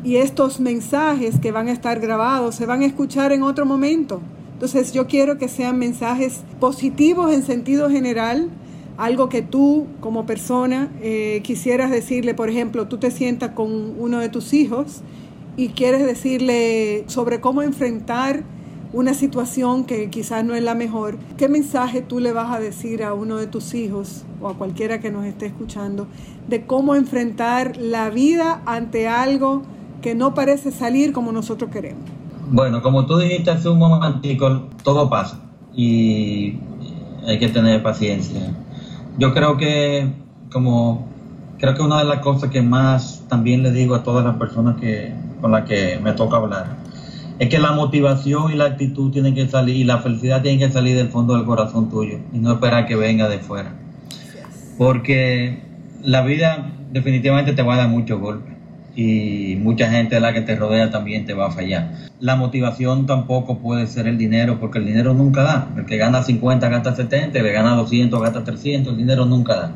Y 0.04 0.16
estos 0.16 0.60
mensajes 0.60 1.38
que 1.40 1.52
van 1.52 1.68
a 1.68 1.72
estar 1.72 2.00
grabados 2.00 2.54
se 2.54 2.66
van 2.66 2.82
a 2.82 2.86
escuchar 2.86 3.32
en 3.32 3.44
otro 3.44 3.64
momento. 3.64 4.20
Entonces 4.52 4.92
yo 4.92 5.06
quiero 5.06 5.38
que 5.38 5.48
sean 5.48 5.78
mensajes 5.78 6.42
positivos 6.60 7.32
en 7.32 7.42
sentido 7.44 7.88
general, 7.88 8.50
algo 8.96 9.28
que 9.28 9.42
tú 9.42 9.86
como 10.00 10.26
persona 10.26 10.90
eh, 11.02 11.40
quisieras 11.42 11.90
decirle, 11.90 12.34
por 12.34 12.48
ejemplo, 12.48 12.86
tú 12.88 12.98
te 12.98 13.10
sientas 13.10 13.50
con 13.50 13.94
uno 13.98 14.18
de 14.18 14.28
tus 14.28 14.52
hijos 14.52 15.02
y 15.56 15.68
quieres 15.68 16.04
decirle 16.04 17.04
sobre 17.08 17.40
cómo 17.40 17.62
enfrentar 17.62 18.44
una 18.92 19.12
situación 19.12 19.84
que 19.84 20.08
quizás 20.08 20.44
no 20.44 20.54
es 20.54 20.62
la 20.62 20.76
mejor, 20.76 21.18
¿qué 21.36 21.48
mensaje 21.48 22.00
tú 22.00 22.20
le 22.20 22.32
vas 22.32 22.52
a 22.52 22.60
decir 22.60 23.02
a 23.02 23.12
uno 23.12 23.36
de 23.36 23.48
tus 23.48 23.74
hijos 23.74 24.24
o 24.40 24.48
a 24.48 24.54
cualquiera 24.54 25.00
que 25.00 25.10
nos 25.10 25.24
esté 25.24 25.46
escuchando 25.46 26.06
de 26.48 26.64
cómo 26.64 26.94
enfrentar 26.94 27.76
la 27.76 28.10
vida 28.10 28.62
ante 28.66 29.08
algo 29.08 29.62
que 30.00 30.14
no 30.14 30.34
parece 30.34 30.70
salir 30.70 31.12
como 31.12 31.32
nosotros 31.32 31.70
queremos? 31.70 32.04
Bueno, 32.50 32.82
como 32.82 33.04
tú 33.06 33.18
dijiste 33.18 33.50
hace 33.50 33.68
un 33.68 33.78
momentico, 33.78 34.68
todo 34.84 35.10
pasa 35.10 35.40
y 35.74 36.58
hay 37.26 37.38
que 37.40 37.48
tener 37.48 37.82
paciencia. 37.82 38.54
Yo 39.18 39.32
creo 39.32 39.56
que 39.56 40.08
como 40.52 41.06
creo 41.58 41.74
que 41.74 41.82
una 41.82 41.98
de 41.98 42.04
las 42.04 42.18
cosas 42.18 42.50
que 42.50 42.62
más 42.62 43.24
también 43.28 43.62
le 43.62 43.70
digo 43.70 43.94
a 43.94 44.02
todas 44.02 44.24
las 44.24 44.36
personas 44.36 44.76
que 44.80 45.12
con 45.40 45.52
las 45.52 45.64
que 45.64 45.98
me 46.02 46.12
toca 46.12 46.36
hablar 46.36 46.76
es 47.38 47.48
que 47.48 47.58
la 47.58 47.72
motivación 47.72 48.52
y 48.52 48.56
la 48.56 48.66
actitud 48.66 49.10
tienen 49.10 49.34
que 49.34 49.48
salir 49.48 49.76
y 49.76 49.84
la 49.84 49.98
felicidad 49.98 50.42
tiene 50.42 50.58
que 50.58 50.72
salir 50.72 50.96
del 50.96 51.08
fondo 51.08 51.34
del 51.34 51.44
corazón 51.44 51.90
tuyo 51.90 52.18
y 52.32 52.38
no 52.38 52.52
esperar 52.52 52.86
que 52.86 52.94
venga 52.94 53.28
de 53.28 53.38
fuera. 53.38 53.72
Porque 54.78 55.58
la 56.02 56.22
vida 56.22 56.70
definitivamente 56.92 57.52
te 57.52 57.62
va 57.62 57.74
a 57.74 57.78
dar 57.78 57.88
muchos 57.88 58.20
golpes. 58.20 58.53
Y 58.96 59.56
mucha 59.60 59.90
gente 59.90 60.14
de 60.14 60.20
la 60.20 60.32
que 60.32 60.40
te 60.40 60.54
rodea 60.54 60.90
también 60.90 61.24
te 61.24 61.34
va 61.34 61.46
a 61.46 61.50
fallar. 61.50 61.90
La 62.20 62.36
motivación 62.36 63.06
tampoco 63.06 63.58
puede 63.58 63.86
ser 63.86 64.06
el 64.06 64.18
dinero 64.18 64.58
porque 64.60 64.78
el 64.78 64.86
dinero 64.86 65.14
nunca 65.14 65.42
da. 65.42 65.68
El 65.76 65.84
que 65.84 65.96
gana 65.96 66.22
50 66.22 66.68
gasta 66.68 66.94
70, 66.94 67.38
el 67.38 67.44
que 67.44 67.52
gana 67.52 67.74
200 67.74 68.20
gasta 68.20 68.44
300, 68.44 68.92
el 68.92 68.98
dinero 68.98 69.26
nunca 69.26 69.54
da. 69.54 69.72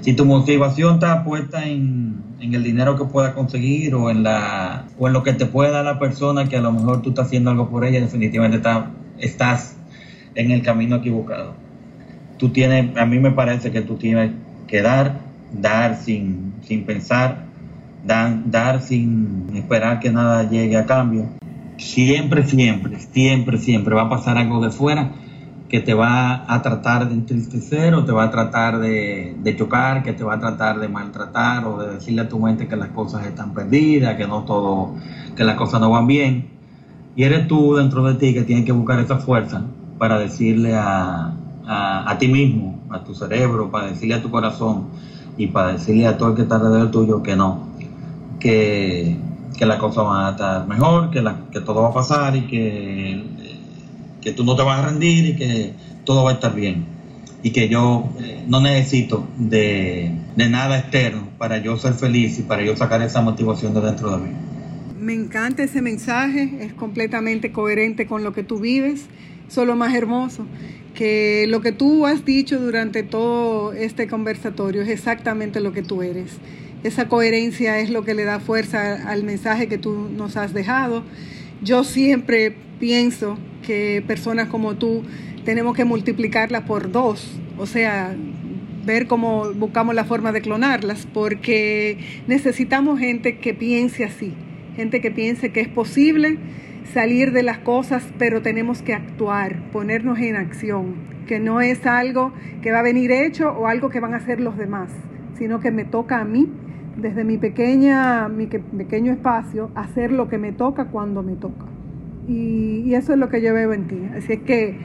Si 0.00 0.14
tu 0.14 0.24
motivación 0.24 0.94
está 0.94 1.24
puesta 1.24 1.66
en, 1.66 2.30
el 2.40 2.62
dinero 2.64 2.96
que 2.96 3.04
puedas 3.04 3.34
conseguir 3.34 3.94
o 3.94 4.10
en, 4.10 4.22
la, 4.22 4.86
o 4.98 5.06
en 5.06 5.12
lo 5.12 5.22
que 5.22 5.34
te 5.34 5.46
pueda 5.46 5.70
dar 5.70 5.84
la 5.84 5.98
persona 5.98 6.48
que 6.48 6.56
a 6.56 6.60
lo 6.60 6.72
mejor 6.72 7.02
tú 7.02 7.10
estás 7.10 7.26
haciendo 7.26 7.50
algo 7.50 7.68
por 7.68 7.84
ella, 7.84 8.00
definitivamente 8.00 8.56
está, 8.56 8.90
estás 9.18 9.76
en 10.34 10.50
el 10.50 10.62
camino 10.62 10.96
equivocado. 10.96 11.54
Tú 12.38 12.48
tienes, 12.48 12.96
a 12.96 13.04
mí 13.04 13.18
me 13.18 13.30
parece 13.30 13.70
que 13.70 13.82
tú 13.82 13.96
tienes 13.96 14.32
que 14.66 14.80
dar, 14.80 15.20
dar 15.52 15.96
sin, 15.96 16.54
sin 16.62 16.84
pensar, 16.84 17.49
dar, 18.04 18.50
dar 18.50 18.82
sin 18.82 19.46
esperar 19.54 20.00
que 20.00 20.10
nada 20.10 20.48
llegue 20.48 20.76
a 20.76 20.86
cambio. 20.86 21.28
Siempre, 21.76 22.44
siempre, 22.44 22.98
siempre, 22.98 23.58
siempre 23.58 23.94
va 23.94 24.02
a 24.02 24.08
pasar 24.08 24.36
algo 24.36 24.60
de 24.60 24.70
fuera 24.70 25.12
que 25.68 25.80
te 25.80 25.94
va 25.94 26.44
a 26.52 26.62
tratar 26.62 27.08
de 27.08 27.14
entristecer 27.14 27.94
o 27.94 28.04
te 28.04 28.10
va 28.10 28.24
a 28.24 28.30
tratar 28.30 28.80
de, 28.80 29.36
de, 29.40 29.56
chocar, 29.56 30.02
que 30.02 30.12
te 30.12 30.24
va 30.24 30.34
a 30.34 30.40
tratar 30.40 30.80
de 30.80 30.88
maltratar 30.88 31.64
o 31.64 31.78
de 31.78 31.94
decirle 31.94 32.22
a 32.22 32.28
tu 32.28 32.40
mente 32.40 32.66
que 32.66 32.74
las 32.74 32.88
cosas 32.88 33.24
están 33.24 33.54
perdidas, 33.54 34.16
que 34.16 34.26
no 34.26 34.42
todo, 34.42 34.96
que 35.36 35.44
las 35.44 35.54
cosas 35.54 35.80
no 35.80 35.90
van 35.90 36.08
bien. 36.08 36.48
Y 37.14 37.22
eres 37.22 37.46
tú 37.46 37.76
dentro 37.76 38.02
de 38.02 38.14
ti 38.14 38.34
que 38.34 38.42
tienes 38.42 38.64
que 38.64 38.72
buscar 38.72 38.98
esa 38.98 39.18
fuerza 39.18 39.62
para 39.96 40.18
decirle 40.18 40.74
a, 40.74 41.34
a, 41.66 42.10
a 42.10 42.18
ti 42.18 42.26
mismo, 42.26 42.80
a 42.90 43.04
tu 43.04 43.14
cerebro, 43.14 43.70
para 43.70 43.86
decirle 43.86 44.16
a 44.16 44.22
tu 44.22 44.30
corazón 44.30 44.88
y 45.36 45.46
para 45.46 45.72
decirle 45.72 46.08
a 46.08 46.18
todo 46.18 46.30
el 46.30 46.34
que 46.34 46.42
está 46.42 46.56
alrededor 46.56 46.90
tuyo 46.90 47.22
que 47.22 47.36
no, 47.36 47.69
que, 48.40 49.16
que 49.56 49.66
las 49.66 49.78
cosas 49.78 50.04
van 50.04 50.26
a 50.26 50.30
estar 50.30 50.66
mejor, 50.66 51.10
que, 51.10 51.22
la, 51.22 51.44
que 51.52 51.60
todo 51.60 51.82
va 51.82 51.90
a 51.90 51.94
pasar 51.94 52.34
y 52.34 52.46
que, 52.46 53.22
que 54.20 54.32
tú 54.32 54.42
no 54.44 54.56
te 54.56 54.62
vas 54.62 54.80
a 54.80 54.86
rendir 54.86 55.26
y 55.26 55.36
que 55.36 55.74
todo 56.04 56.24
va 56.24 56.30
a 56.30 56.34
estar 56.34 56.54
bien. 56.54 56.86
Y 57.42 57.52
que 57.52 57.68
yo 57.68 58.10
eh, 58.20 58.44
no 58.48 58.60
necesito 58.60 59.26
de, 59.38 60.12
de 60.36 60.48
nada 60.48 60.78
externo 60.78 61.28
para 61.38 61.58
yo 61.58 61.76
ser 61.76 61.94
feliz 61.94 62.38
y 62.38 62.42
para 62.42 62.62
yo 62.62 62.76
sacar 62.76 63.00
esa 63.02 63.20
motivación 63.20 63.72
de 63.74 63.80
dentro 63.80 64.10
de 64.10 64.18
mí. 64.18 64.30
Me 64.98 65.14
encanta 65.14 65.62
ese 65.62 65.80
mensaje, 65.80 66.58
es 66.60 66.74
completamente 66.74 67.52
coherente 67.52 68.06
con 68.06 68.22
lo 68.22 68.34
que 68.34 68.42
tú 68.42 68.58
vives, 68.58 69.06
eso 69.48 69.62
es 69.62 69.66
lo 69.66 69.74
más 69.74 69.94
hermoso, 69.94 70.44
que 70.94 71.46
lo 71.48 71.62
que 71.62 71.72
tú 71.72 72.06
has 72.06 72.26
dicho 72.26 72.60
durante 72.60 73.02
todo 73.02 73.72
este 73.72 74.06
conversatorio 74.06 74.82
es 74.82 74.88
exactamente 74.88 75.60
lo 75.60 75.72
que 75.72 75.82
tú 75.82 76.02
eres. 76.02 76.32
Esa 76.82 77.08
coherencia 77.08 77.78
es 77.78 77.90
lo 77.90 78.04
que 78.04 78.14
le 78.14 78.24
da 78.24 78.40
fuerza 78.40 79.10
al 79.10 79.22
mensaje 79.22 79.68
que 79.68 79.76
tú 79.76 80.08
nos 80.16 80.38
has 80.38 80.54
dejado. 80.54 81.02
Yo 81.62 81.84
siempre 81.84 82.54
pienso 82.78 83.36
que 83.66 84.02
personas 84.06 84.48
como 84.48 84.76
tú 84.76 85.02
tenemos 85.44 85.76
que 85.76 85.84
multiplicarlas 85.84 86.62
por 86.62 86.90
dos, 86.90 87.38
o 87.58 87.66
sea, 87.66 88.16
ver 88.86 89.06
cómo 89.06 89.52
buscamos 89.52 89.94
la 89.94 90.04
forma 90.04 90.32
de 90.32 90.40
clonarlas, 90.40 91.06
porque 91.12 91.98
necesitamos 92.26 92.98
gente 92.98 93.38
que 93.38 93.52
piense 93.52 94.04
así, 94.04 94.32
gente 94.74 95.02
que 95.02 95.10
piense 95.10 95.52
que 95.52 95.60
es 95.60 95.68
posible 95.68 96.38
salir 96.94 97.32
de 97.32 97.42
las 97.42 97.58
cosas, 97.58 98.02
pero 98.18 98.40
tenemos 98.40 98.80
que 98.80 98.94
actuar, 98.94 99.70
ponernos 99.70 100.18
en 100.18 100.36
acción, 100.36 100.94
que 101.26 101.40
no 101.40 101.60
es 101.60 101.84
algo 101.84 102.32
que 102.62 102.72
va 102.72 102.78
a 102.78 102.82
venir 102.82 103.12
hecho 103.12 103.50
o 103.50 103.66
algo 103.66 103.90
que 103.90 104.00
van 104.00 104.14
a 104.14 104.16
hacer 104.16 104.40
los 104.40 104.56
demás, 104.56 104.90
sino 105.38 105.60
que 105.60 105.70
me 105.70 105.84
toca 105.84 106.20
a 106.20 106.24
mí 106.24 106.48
desde 106.96 107.24
mi, 107.24 107.38
pequeña, 107.38 108.28
mi 108.28 108.46
pequeño 108.46 109.12
espacio, 109.12 109.70
hacer 109.74 110.12
lo 110.12 110.28
que 110.28 110.38
me 110.38 110.52
toca 110.52 110.86
cuando 110.86 111.22
me 111.22 111.34
toca. 111.34 111.66
Y, 112.28 112.94
eso 112.94 113.12
es 113.12 113.18
lo 113.18 113.28
que 113.28 113.40
yo 113.40 113.54
veo 113.54 113.72
en 113.72 113.86
ti. 113.86 114.00
Así 114.16 114.34
es 114.34 114.40
que, 114.40 114.76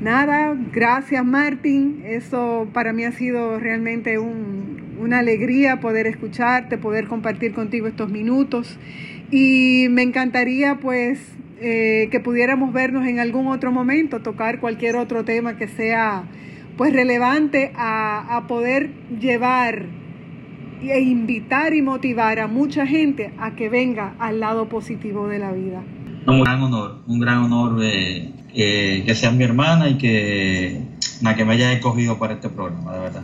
nada, 0.00 0.56
gracias 0.72 1.24
Martín. 1.24 2.02
Eso 2.04 2.68
para 2.72 2.92
mí 2.92 3.04
ha 3.04 3.12
sido 3.12 3.58
realmente 3.58 4.18
una 4.18 5.18
alegría 5.20 5.80
poder 5.80 6.06
escucharte, 6.06 6.78
poder 6.78 7.06
compartir 7.06 7.54
contigo 7.54 7.86
estos 7.86 8.10
minutos. 8.10 8.78
Y 9.30 9.86
me 9.90 10.02
encantaría 10.02 10.76
pues 10.76 11.20
eh, 11.60 12.08
que 12.10 12.20
pudiéramos 12.20 12.72
vernos 12.72 13.06
en 13.06 13.18
algún 13.18 13.46
otro 13.46 13.72
momento, 13.72 14.20
tocar 14.20 14.60
cualquier 14.60 14.96
otro 14.96 15.24
tema 15.24 15.56
que 15.56 15.68
sea 15.68 16.24
pues 16.76 16.92
relevante 16.92 17.72
a, 17.74 18.36
a 18.36 18.46
poder 18.46 18.90
llevar 19.18 19.86
e 20.82 21.00
invitar 21.00 21.74
y 21.74 21.82
motivar 21.82 22.38
a 22.38 22.46
mucha 22.46 22.86
gente 22.86 23.32
a 23.38 23.54
que 23.54 23.68
venga 23.68 24.14
al 24.18 24.40
lado 24.40 24.68
positivo 24.68 25.28
de 25.28 25.38
la 25.38 25.52
vida. 25.52 25.82
Un 26.26 26.42
gran 26.42 26.62
honor, 26.62 27.02
un 27.06 27.20
gran 27.20 27.38
honor 27.38 27.80
eh, 27.82 28.32
que 28.52 29.14
seas 29.14 29.34
mi 29.34 29.44
hermana 29.44 29.88
y 29.88 29.98
que, 29.98 30.82
que 31.36 31.44
me 31.44 31.52
hayas 31.54 31.74
escogido 31.74 32.18
para 32.18 32.34
este 32.34 32.48
programa, 32.48 32.94
de 32.94 33.00
verdad. 33.00 33.22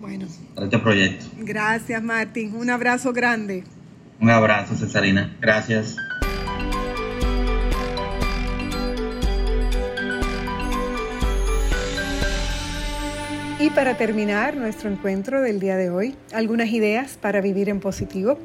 Bueno. 0.00 0.26
Para 0.54 0.66
este 0.66 0.78
proyecto. 0.78 1.26
Gracias, 1.38 2.02
Martín. 2.02 2.54
Un 2.54 2.70
abrazo 2.70 3.12
grande. 3.12 3.64
Un 4.20 4.30
abrazo, 4.30 4.74
Cesarina. 4.74 5.36
Gracias. 5.40 5.96
Y 13.62 13.70
para 13.70 13.96
terminar 13.96 14.56
nuestro 14.56 14.90
encuentro 14.90 15.40
del 15.40 15.60
día 15.60 15.76
de 15.76 15.88
hoy, 15.88 16.16
algunas 16.32 16.70
ideas 16.70 17.16
para 17.16 17.40
vivir 17.40 17.68
en 17.68 17.78
positivo. 17.78 18.36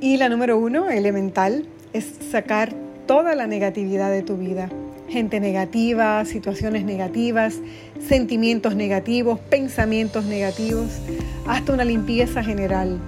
Y 0.00 0.16
la 0.16 0.28
número 0.28 0.58
uno, 0.58 0.90
elemental, 0.90 1.66
es 1.92 2.04
sacar 2.32 2.74
toda 3.06 3.36
la 3.36 3.46
negatividad 3.46 4.10
de 4.10 4.22
tu 4.22 4.36
vida. 4.36 4.70
Gente 5.08 5.38
negativa, 5.38 6.24
situaciones 6.24 6.84
negativas, 6.84 7.60
sentimientos 8.08 8.74
negativos, 8.74 9.38
pensamientos 9.38 10.24
negativos, 10.24 10.88
hasta 11.46 11.72
una 11.72 11.84
limpieza 11.84 12.42
general. 12.42 12.98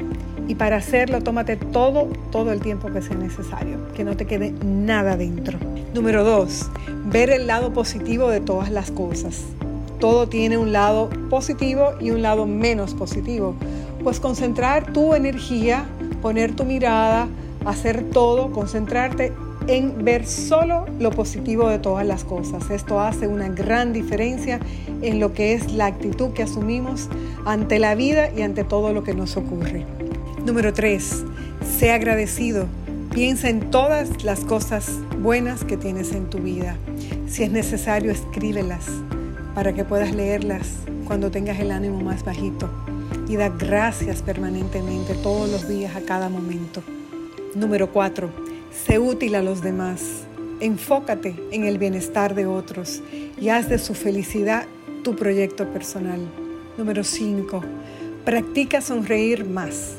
Y 0.47 0.55
para 0.55 0.77
hacerlo, 0.77 1.23
tómate 1.23 1.57
todo, 1.57 2.05
todo 2.31 2.53
el 2.53 2.61
tiempo 2.61 2.93
que 2.93 3.03
sea 3.03 3.17
necesario, 3.17 3.93
que 3.95 4.05
no 4.05 4.17
te 4.17 4.27
quede 4.27 4.55
nada 4.65 5.17
dentro. 5.17 5.59
Número 5.93 6.23
dos, 6.23 6.71
ver 7.07 7.31
el 7.31 7.49
lado 7.49 7.73
positivo 7.73 8.31
de 8.31 8.39
todas 8.39 8.71
las 8.71 8.93
cosas 8.93 9.43
todo 9.99 10.29
tiene 10.29 10.59
un 10.59 10.73
lado 10.73 11.11
positivo 11.31 11.93
y 12.01 12.11
un 12.11 12.23
lado 12.23 12.47
menos 12.47 12.95
positivo. 12.95 13.55
Pues 14.03 14.21
concentrar 14.21 14.93
tu 14.93 15.15
energía, 15.15 15.85
poner 16.23 16.55
tu 16.55 16.65
mirada, 16.65 17.29
hacer 17.65 18.05
todo, 18.11 18.53
concentrarte 18.53 19.33
en 19.67 20.05
ver 20.05 20.27
solo 20.27 20.87
lo 20.99 21.11
positivo 21.11 21.69
de 21.69 21.79
todas 21.79 22.07
las 22.07 22.25
cosas. 22.25 22.71
Esto 22.71 23.01
hace 23.01 23.27
una 23.27 23.49
gran 23.49 23.93
diferencia 23.93 24.61
en 25.03 25.19
lo 25.19 25.33
que 25.33 25.55
es 25.55 25.73
la 25.73 25.87
actitud 25.87 26.33
que 26.33 26.45
asumimos 26.45 27.09
ante 27.45 27.79
la 27.79 27.95
vida 27.95 28.31
y 28.33 28.43
ante 28.43 28.65
todo 28.65 28.93
lo 28.93 29.03
que 29.03 29.15
nos 29.15 29.37
ocurre. 29.37 29.85
Número 30.45 30.73
3. 30.73 31.25
Sé 31.79 31.91
agradecido. 31.91 32.67
Piensa 33.13 33.49
en 33.49 33.71
todas 33.71 34.25
las 34.25 34.41
cosas 34.41 34.91
buenas 35.21 35.65
que 35.65 35.77
tienes 35.77 36.13
en 36.13 36.29
tu 36.31 36.39
vida. 36.39 36.77
Si 37.27 37.43
es 37.43 37.51
necesario, 37.51 38.13
escríbelas 38.13 38.87
para 39.57 39.73
que 39.73 39.85
puedas 39.85 40.15
leerlas 40.15 40.69
cuando 41.07 41.31
tengas 41.31 41.59
el 41.59 41.71
ánimo 41.71 41.99
más 42.03 42.23
bajito 42.23 42.69
y 43.27 43.37
da 43.37 43.49
gracias 43.49 44.21
permanentemente 44.21 45.15
todos 45.15 45.49
los 45.49 45.67
días 45.67 45.97
a 45.97 46.03
cada 46.03 46.29
momento. 46.29 46.83
Número 47.55 47.91
4. 47.91 48.29
Sé 48.71 48.99
útil 48.99 49.35
a 49.35 49.41
los 49.41 49.63
demás. 49.63 50.27
Enfócate 50.61 51.35
en 51.53 51.65
el 51.65 51.79
bienestar 51.79 52.35
de 52.35 52.45
otros 52.45 53.01
y 53.41 53.49
haz 53.49 53.71
de 53.71 53.79
su 53.79 53.95
felicidad 53.95 54.67
tu 55.03 55.17
proyecto 55.17 55.67
personal. 55.73 56.21
Número 56.77 57.03
5. 57.03 57.63
Practica 58.27 58.83
sonreír 58.83 59.47
más. 59.47 59.95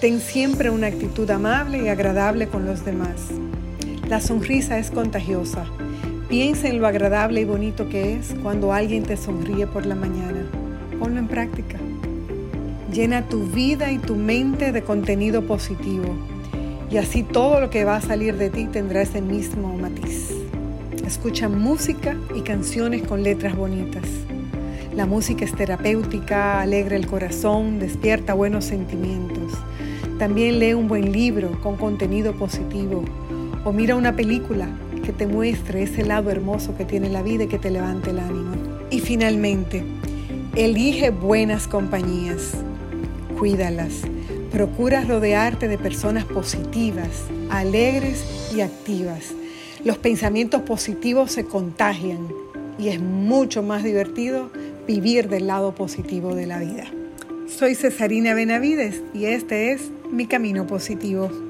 Ten 0.00 0.20
siempre 0.20 0.70
una 0.70 0.86
actitud 0.86 1.30
amable 1.30 1.82
y 1.82 1.88
agradable 1.88 2.48
con 2.48 2.64
los 2.64 2.82
demás. 2.82 3.26
La 4.08 4.22
sonrisa 4.22 4.78
es 4.78 4.90
contagiosa 4.90 5.66
Piensa 6.28 6.68
en 6.68 6.78
lo 6.78 6.86
agradable 6.86 7.40
y 7.40 7.46
bonito 7.46 7.88
que 7.88 8.12
es 8.12 8.34
cuando 8.42 8.74
alguien 8.74 9.02
te 9.02 9.16
sonríe 9.16 9.66
por 9.66 9.86
la 9.86 9.94
mañana. 9.94 10.44
Ponlo 10.98 11.18
en 11.18 11.26
práctica. 11.26 11.78
Llena 12.92 13.26
tu 13.26 13.44
vida 13.44 13.90
y 13.92 13.98
tu 13.98 14.14
mente 14.14 14.70
de 14.70 14.82
contenido 14.82 15.46
positivo 15.46 16.04
y 16.90 16.98
así 16.98 17.22
todo 17.22 17.60
lo 17.60 17.70
que 17.70 17.84
va 17.84 17.96
a 17.96 18.02
salir 18.02 18.36
de 18.36 18.50
ti 18.50 18.66
tendrá 18.66 19.00
ese 19.00 19.22
mismo 19.22 19.74
matiz. 19.78 20.34
Escucha 21.06 21.48
música 21.48 22.14
y 22.34 22.42
canciones 22.42 23.04
con 23.04 23.22
letras 23.22 23.56
bonitas. 23.56 24.04
La 24.94 25.06
música 25.06 25.46
es 25.46 25.54
terapéutica, 25.54 26.60
alegra 26.60 26.96
el 26.96 27.06
corazón, 27.06 27.78
despierta 27.78 28.34
buenos 28.34 28.66
sentimientos. 28.66 29.54
También 30.18 30.58
lee 30.58 30.74
un 30.74 30.88
buen 30.88 31.10
libro 31.10 31.58
con 31.62 31.76
contenido 31.76 32.34
positivo 32.34 33.02
o 33.64 33.72
mira 33.72 33.96
una 33.96 34.14
película 34.14 34.68
que 35.08 35.14
te 35.14 35.26
muestre 35.26 35.84
ese 35.84 36.04
lado 36.04 36.30
hermoso 36.30 36.76
que 36.76 36.84
tiene 36.84 37.08
la 37.08 37.22
vida 37.22 37.44
y 37.44 37.46
que 37.46 37.58
te 37.58 37.70
levante 37.70 38.10
el 38.10 38.18
ánimo. 38.18 38.52
Y 38.90 39.00
finalmente, 39.00 39.82
elige 40.54 41.08
buenas 41.08 41.66
compañías, 41.66 42.52
cuídalas. 43.38 44.02
Procura 44.52 45.06
rodearte 45.06 45.66
de 45.66 45.78
personas 45.78 46.26
positivas, 46.26 47.08
alegres 47.48 48.22
y 48.54 48.60
activas. 48.60 49.32
Los 49.82 49.96
pensamientos 49.96 50.60
positivos 50.60 51.32
se 51.32 51.46
contagian 51.46 52.28
y 52.78 52.88
es 52.88 53.00
mucho 53.00 53.62
más 53.62 53.84
divertido 53.84 54.50
vivir 54.86 55.30
del 55.30 55.46
lado 55.46 55.74
positivo 55.74 56.34
de 56.34 56.46
la 56.46 56.58
vida. 56.58 56.84
Soy 57.46 57.74
Cesarina 57.76 58.34
Benavides 58.34 59.02
y 59.14 59.24
este 59.24 59.72
es 59.72 59.90
Mi 60.10 60.26
Camino 60.26 60.66
Positivo. 60.66 61.47